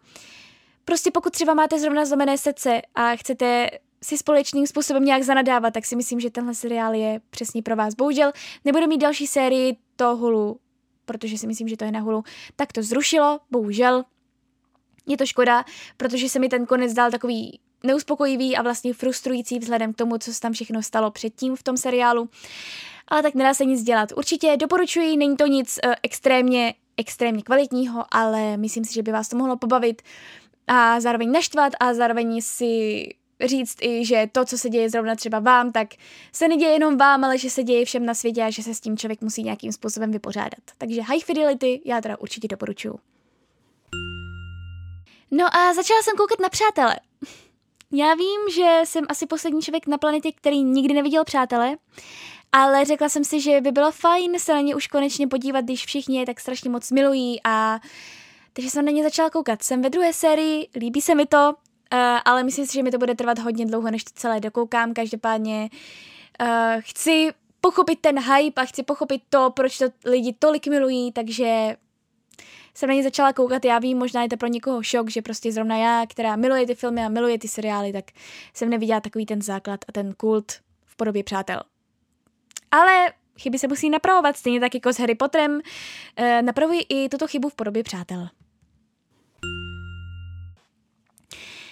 [0.84, 3.70] prostě pokud třeba máte zrovna zlomené srdce a chcete
[4.02, 7.94] si společným způsobem nějak zanadávat, tak si myslím, že tenhle seriál je přesně pro vás.
[7.94, 8.32] Bohužel
[8.64, 10.60] nebude mít další sérii to Hulu,
[11.04, 12.24] protože si myslím, že to je na Hulu,
[12.56, 14.04] tak to zrušilo, bohužel.
[15.06, 15.64] Je to škoda,
[15.96, 20.34] protože se mi ten konec dal takový neuspokojivý a vlastně frustrující vzhledem k tomu, co
[20.34, 22.28] se tam všechno stalo předtím v tom seriálu.
[23.08, 24.12] Ale tak nedá se nic dělat.
[24.16, 29.28] Určitě doporučuji, není to nic uh, extrémně, extrémně kvalitního, ale myslím si, že by vás
[29.28, 30.02] to mohlo pobavit
[30.66, 33.08] a zároveň naštvat a zároveň si
[33.44, 35.88] říct i, že to, co se děje zrovna třeba vám, tak
[36.32, 38.80] se neděje jenom vám, ale že se děje všem na světě a že se s
[38.80, 40.60] tím člověk musí nějakým způsobem vypořádat.
[40.78, 42.98] Takže High Fidelity já teda určitě doporučuju.
[45.30, 46.96] No a začala jsem koukat na přátele.
[47.96, 51.76] Já vím, že jsem asi poslední člověk na planetě, který nikdy neviděl přátele,
[52.52, 55.86] ale řekla jsem si, že by bylo fajn se na ně už konečně podívat, když
[55.86, 57.80] všichni je tak strašně moc milují a
[58.52, 59.62] takže jsem na ně začala koukat.
[59.62, 61.54] Jsem ve druhé sérii, líbí se mi to,
[61.92, 64.94] uh, ale myslím si, že mi to bude trvat hodně dlouho, než to celé dokoukám.
[64.94, 65.70] Každopádně
[66.40, 67.30] uh, chci
[67.60, 71.76] pochopit ten hype a chci pochopit to, proč to lidi tolik milují, takže
[72.74, 75.52] jsem na ně začala koukat, já vím, možná je to pro někoho šok, že prostě
[75.52, 78.04] zrovna já, která miluje ty filmy a miluje ty seriály, tak
[78.54, 80.52] jsem neviděla takový ten základ a ten kult
[80.84, 81.60] v podobě přátel.
[82.70, 85.60] Ale chyby se musí napravovat, stejně tak jako s Harry Potterem.
[86.16, 88.28] E, napravuji i tuto chybu v podobě přátel.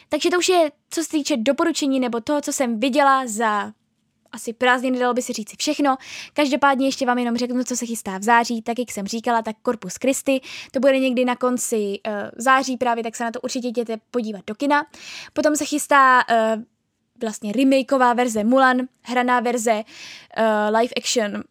[0.08, 3.72] Takže to už je, co se týče doporučení nebo toho, co jsem viděla za
[4.32, 5.96] asi prázdniny, dalo by si říct všechno.
[6.32, 9.56] Každopádně ještě vám jenom řeknu, co se chystá v září, tak jak jsem říkala, tak
[9.62, 13.68] Corpus Christi, to bude někdy na konci uh, září právě, tak se na to určitě
[13.68, 14.86] jděte podívat do kina.
[15.32, 16.62] Potom se chystá uh,
[17.20, 21.44] vlastně remakeová verze Mulan, hraná verze uh, live action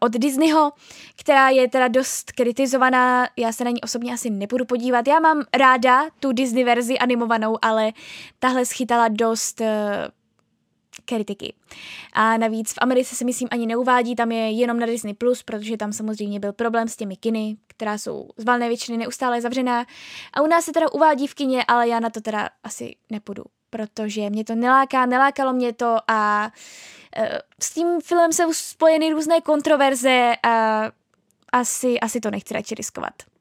[0.00, 0.72] od Disneyho,
[1.16, 5.08] která je teda dost kritizovaná, já se na ní osobně asi nebudu podívat.
[5.08, 7.92] Já mám ráda tu Disney verzi animovanou, ale
[8.38, 9.60] tahle schytala dost
[11.04, 11.54] kritiky.
[12.12, 15.76] A navíc v Americe se myslím ani neuvádí, tam je jenom na Disney+, Plus, protože
[15.76, 19.86] tam samozřejmě byl problém s těmi kiny, která jsou z valné většiny neustále zavřená.
[20.32, 23.44] A u nás se teda uvádí v kině, ale já na to teda asi nepůjdu,
[23.70, 26.50] protože mě to neláká, nelákalo mě to a
[27.18, 27.24] uh,
[27.62, 30.84] s tím filmem jsou spojeny různé kontroverze a
[31.52, 33.33] asi, asi to nechci radši riskovat.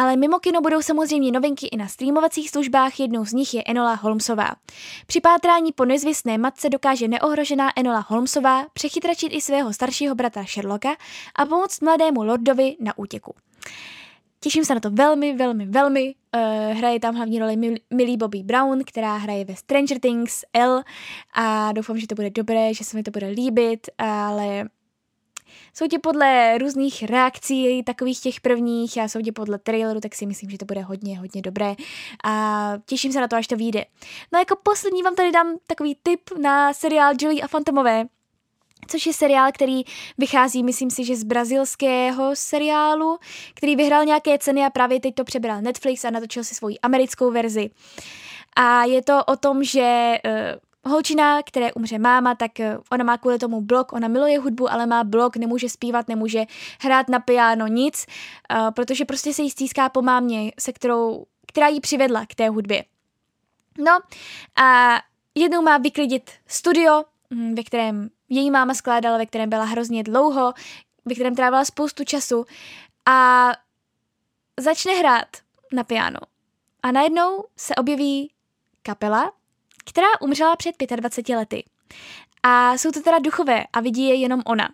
[0.00, 3.94] Ale mimo kino budou samozřejmě novinky i na streamovacích službách, jednou z nich je Enola
[3.94, 4.50] Holmesová.
[5.06, 10.96] Při pátrání po nezvěstné matce dokáže neohrožená Enola Holmesová přechytračit i svého staršího bratra Sherlocka
[11.34, 13.34] a pomoct mladému lordovi na útěku.
[14.40, 16.14] Těším se na to velmi, velmi, velmi.
[16.36, 17.56] Uh, hraje tam hlavní roli
[17.90, 20.82] Millie Bobby Brown, která hraje ve Stranger Things, L
[21.34, 24.68] a doufám, že to bude dobré, že se mi to bude líbit, ale
[25.74, 30.58] soudě podle různých reakcí, takových těch prvních a soudě podle traileru, tak si myslím, že
[30.58, 31.74] to bude hodně, hodně dobré
[32.24, 33.84] a těším se na to, až to vyjde.
[34.32, 38.04] No jako poslední vám tady dám takový tip na seriál Joey a Fantomové,
[38.86, 39.82] což je seriál, který
[40.18, 43.18] vychází, myslím si, že z brazilského seriálu,
[43.54, 47.30] který vyhrál nějaké ceny a právě teď to přebral Netflix a natočil si svoji americkou
[47.30, 47.70] verzi.
[48.56, 50.32] A je to o tom, že uh,
[50.84, 54.86] holčina, které umře máma, tak eh, ona má kvůli tomu blok, ona miluje hudbu, ale
[54.86, 56.44] má blok, nemůže zpívat, nemůže
[56.80, 58.06] hrát na piano, nic,
[58.52, 62.48] uh, protože prostě se jí stýská po mámě, se kterou, která jí přivedla k té
[62.48, 62.84] hudbě.
[63.78, 63.98] No
[64.62, 64.98] a
[65.34, 67.04] jednou má vyklidit studio,
[67.34, 70.52] hm, ve kterém její máma skládala, ve kterém byla hrozně dlouho,
[71.04, 72.44] ve kterém trávila spoustu času
[73.06, 73.48] a
[74.60, 75.28] začne hrát
[75.72, 76.20] na piano.
[76.82, 78.30] A najednou se objeví
[78.82, 79.32] kapela,
[79.88, 81.64] která umřela před 25 lety.
[82.42, 84.68] A jsou to teda duchové a vidí je jenom ona.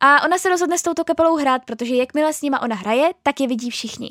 [0.00, 3.40] A ona se rozhodne s touto kapelou hrát, protože jakmile s nima ona hraje, tak
[3.40, 4.08] je vidí všichni.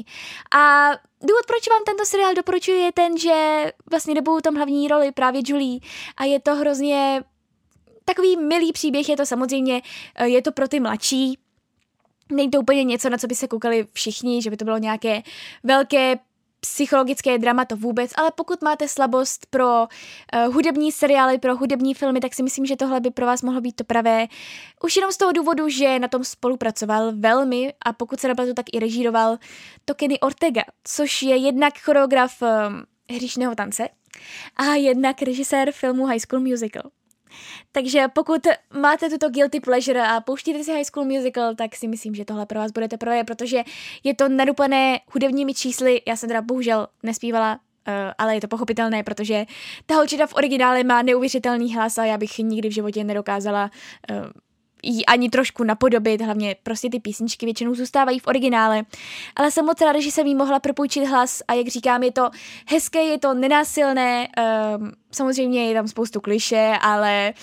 [0.57, 0.89] A
[1.21, 5.41] důvod, proč vám tento seriál doporučuji, je ten, že vlastně dobou tam hlavní roli právě
[5.45, 5.79] Julie
[6.17, 7.23] a je to hrozně
[8.05, 9.81] takový milý příběh, je to samozřejmě,
[10.15, 11.39] eh, je to pro ty mladší,
[12.31, 15.21] Není to úplně něco, na co by se koukali všichni, že by to bylo nějaké
[15.63, 16.19] velké
[16.59, 22.19] psychologické drama to vůbec, ale pokud máte slabost pro uh, hudební seriály, pro hudební filmy,
[22.19, 24.27] tak si myslím, že tohle by pro vás mohlo být to pravé.
[24.83, 28.65] Už jenom z toho důvodu, že na tom spolupracoval velmi a pokud se napletu, tak
[28.73, 29.37] i režíroval
[29.85, 32.47] to Kenny Ortega, což je jednak choreograf um,
[33.15, 33.89] hříšného tance
[34.55, 36.83] a jednak režisér filmu High School Musical.
[37.71, 42.15] Takže pokud máte tuto guilty pleasure a pouštíte si High School Musical, tak si myslím,
[42.15, 43.63] že tohle pro vás bude teprve, protože
[44.03, 46.01] je to nadupané hudebními čísly.
[46.07, 49.45] Já jsem teda bohužel nespívala Uh, ale je to pochopitelné, protože
[49.85, 53.71] ta holčina v originále má neuvěřitelný hlas a já bych nikdy v životě nedokázala
[54.83, 58.83] jí ani trošku napodobit, hlavně prostě ty písničky většinou zůstávají v originále.
[59.35, 62.29] Ale jsem moc ráda, že jsem jí mohla propůjčit hlas a jak říkám, je to
[62.69, 64.27] hezké, je to nenásilné,
[64.77, 67.33] um, samozřejmě je tam spoustu kliše, ale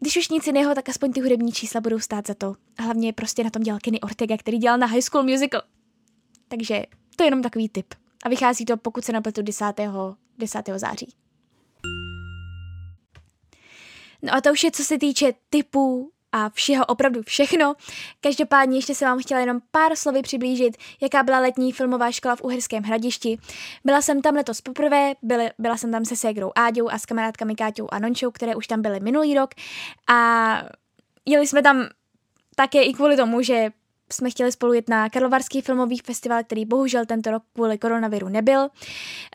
[0.00, 2.54] když už nic jiného, tak aspoň ty hudební čísla budou stát za to.
[2.78, 5.62] A hlavně prostě na tom dělal Kenny Ortega, který dělal na High School Musical.
[6.48, 6.82] Takže
[7.16, 7.94] to je jenom takový tip.
[8.24, 9.64] A vychází to, pokud se napletu 10.
[10.38, 10.68] 10.
[10.76, 11.14] září.
[14.22, 17.74] No a to už je, co se týče typů a všeho, opravdu všechno.
[18.20, 22.42] Každopádně ještě se vám chtěla jenom pár slovy přiblížit, jaká byla letní filmová škola v
[22.42, 23.38] Uherském hradišti.
[23.84, 27.54] Byla jsem tam letos poprvé, byly, byla jsem tam se ségrou Áďou a s kamarádkami
[27.54, 29.50] Káťou a Nončou, které už tam byly minulý rok
[30.10, 30.62] a
[31.26, 31.88] jeli jsme tam
[32.56, 33.70] také i kvůli tomu, že
[34.12, 38.68] jsme chtěli spolu jít na Karlovarský filmový festival, který bohužel tento rok kvůli koronaviru nebyl.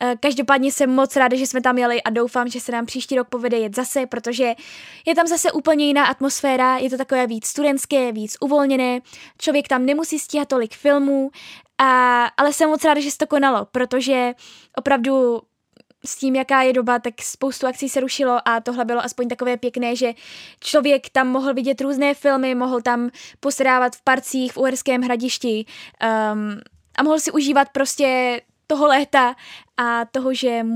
[0.02, 3.16] Eh, každopádně jsem moc ráda, že jsme tam jeli a doufám, že se nám příští
[3.16, 4.54] rok povede jet zase, protože
[5.06, 9.00] je tam zase úplně jiná atmosféra, je to takové víc studentské, víc uvolněné,
[9.38, 11.30] člověk tam nemusí stíhat tolik filmů,
[11.78, 14.34] a, ale jsem moc ráda, že se to konalo, protože
[14.78, 15.40] opravdu
[16.06, 19.56] s tím, jaká je doba, tak spoustu akcí se rušilo a tohle bylo aspoň takové
[19.56, 20.12] pěkné, že
[20.60, 25.64] člověk tam mohl vidět různé filmy, mohl tam posrávat v parcích v Uherském hradišti
[26.34, 26.60] um,
[26.96, 29.36] a mohl si užívat prostě toho léta
[29.76, 30.66] a toho, že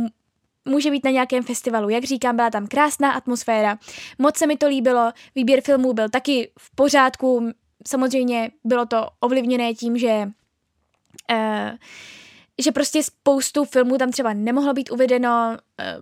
[0.64, 1.88] může být na nějakém festivalu.
[1.88, 3.78] Jak říkám, byla tam krásná atmosféra,
[4.18, 7.50] moc se mi to líbilo, výběr filmů byl taky v pořádku,
[7.86, 10.28] samozřejmě bylo to ovlivněné tím, že
[11.30, 11.76] uh,
[12.58, 15.96] že prostě spoustu filmů tam třeba nemohlo být uvedeno, eh,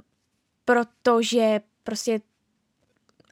[0.65, 2.21] protože prostě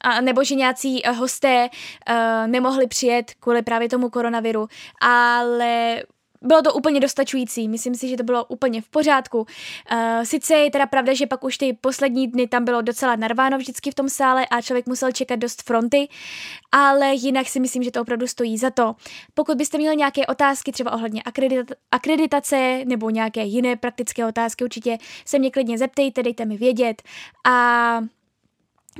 [0.01, 1.69] a nebo že nějací eh, hosté
[2.09, 4.67] uh, nemohli přijet kvůli právě tomu koronaviru,
[5.01, 6.03] ale
[6.41, 9.37] bylo to úplně dostačující, myslím si, že to bylo úplně v pořádku.
[9.39, 9.47] Uh,
[10.23, 13.91] sice je teda pravda, že pak už ty poslední dny tam bylo docela narváno vždycky
[13.91, 16.07] v tom sále a člověk musel čekat dost fronty,
[16.71, 18.95] ale jinak si myslím, že to opravdu stojí za to.
[19.33, 24.97] Pokud byste měli nějaké otázky třeba ohledně akredita- akreditace nebo nějaké jiné praktické otázky, určitě
[25.25, 27.03] se mě klidně zeptejte, dejte mi vědět
[27.47, 27.99] a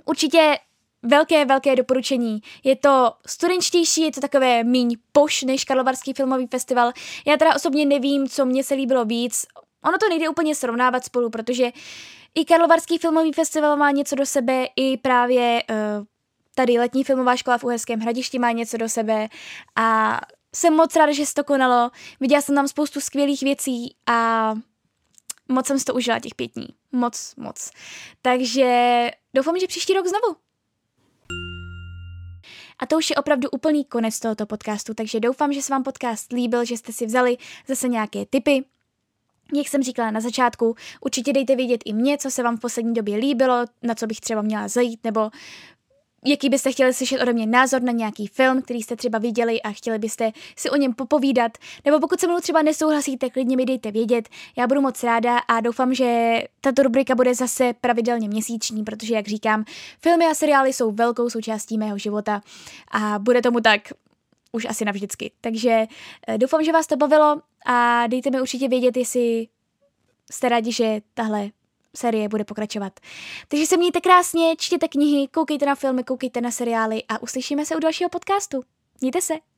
[0.05, 0.57] určitě
[1.05, 2.41] velké, velké doporučení.
[2.63, 6.91] Je to studenčtější, je to takové míň poš než Karlovarský filmový festival.
[7.27, 9.45] Já teda osobně nevím, co mně se líbilo víc.
[9.85, 11.71] Ono to nejde úplně srovnávat spolu, protože
[12.35, 16.05] i Karlovarský filmový festival má něco do sebe, i právě uh,
[16.55, 19.27] tady letní filmová škola v Uherském hradišti má něco do sebe
[19.75, 20.19] a
[20.55, 21.91] jsem moc ráda, že se to konalo.
[22.19, 24.53] Viděla jsem tam spoustu skvělých věcí a
[25.47, 26.67] moc jsem si to užila těch pět dní.
[26.91, 27.71] Moc, moc.
[28.21, 30.44] Takže doufám, že příští rok znovu.
[32.79, 36.31] A to už je opravdu úplný konec tohoto podcastu, takže doufám, že se vám podcast
[36.31, 38.65] líbil, že jste si vzali zase nějaké tipy,
[39.53, 42.93] jak jsem říkala na začátku, určitě dejte vědět i mě, co se vám v poslední
[42.93, 45.29] době líbilo, na co bych třeba měla zajít, nebo
[46.25, 49.71] jaký byste chtěli slyšet ode mě názor na nějaký film, který jste třeba viděli a
[49.71, 51.51] chtěli byste si o něm popovídat,
[51.85, 55.59] nebo pokud se mnou třeba nesouhlasíte, klidně mi dejte vědět, já budu moc ráda a
[55.59, 59.65] doufám, že tato rubrika bude zase pravidelně měsíční, protože, jak říkám,
[60.01, 62.41] filmy a seriály jsou velkou součástí mého života
[62.91, 63.81] a bude tomu tak
[64.51, 65.31] už asi navždycky.
[65.41, 65.85] Takže
[66.27, 69.47] eh, doufám, že vás to bavilo a dejte mi určitě vědět, jestli
[70.31, 71.49] jste rádi, že tahle
[71.95, 72.99] série bude pokračovat.
[73.47, 77.75] Takže se mějte krásně, čtěte knihy, koukejte na filmy, koukejte na seriály a uslyšíme se
[77.75, 78.63] u dalšího podcastu.
[79.01, 79.54] Mějte se!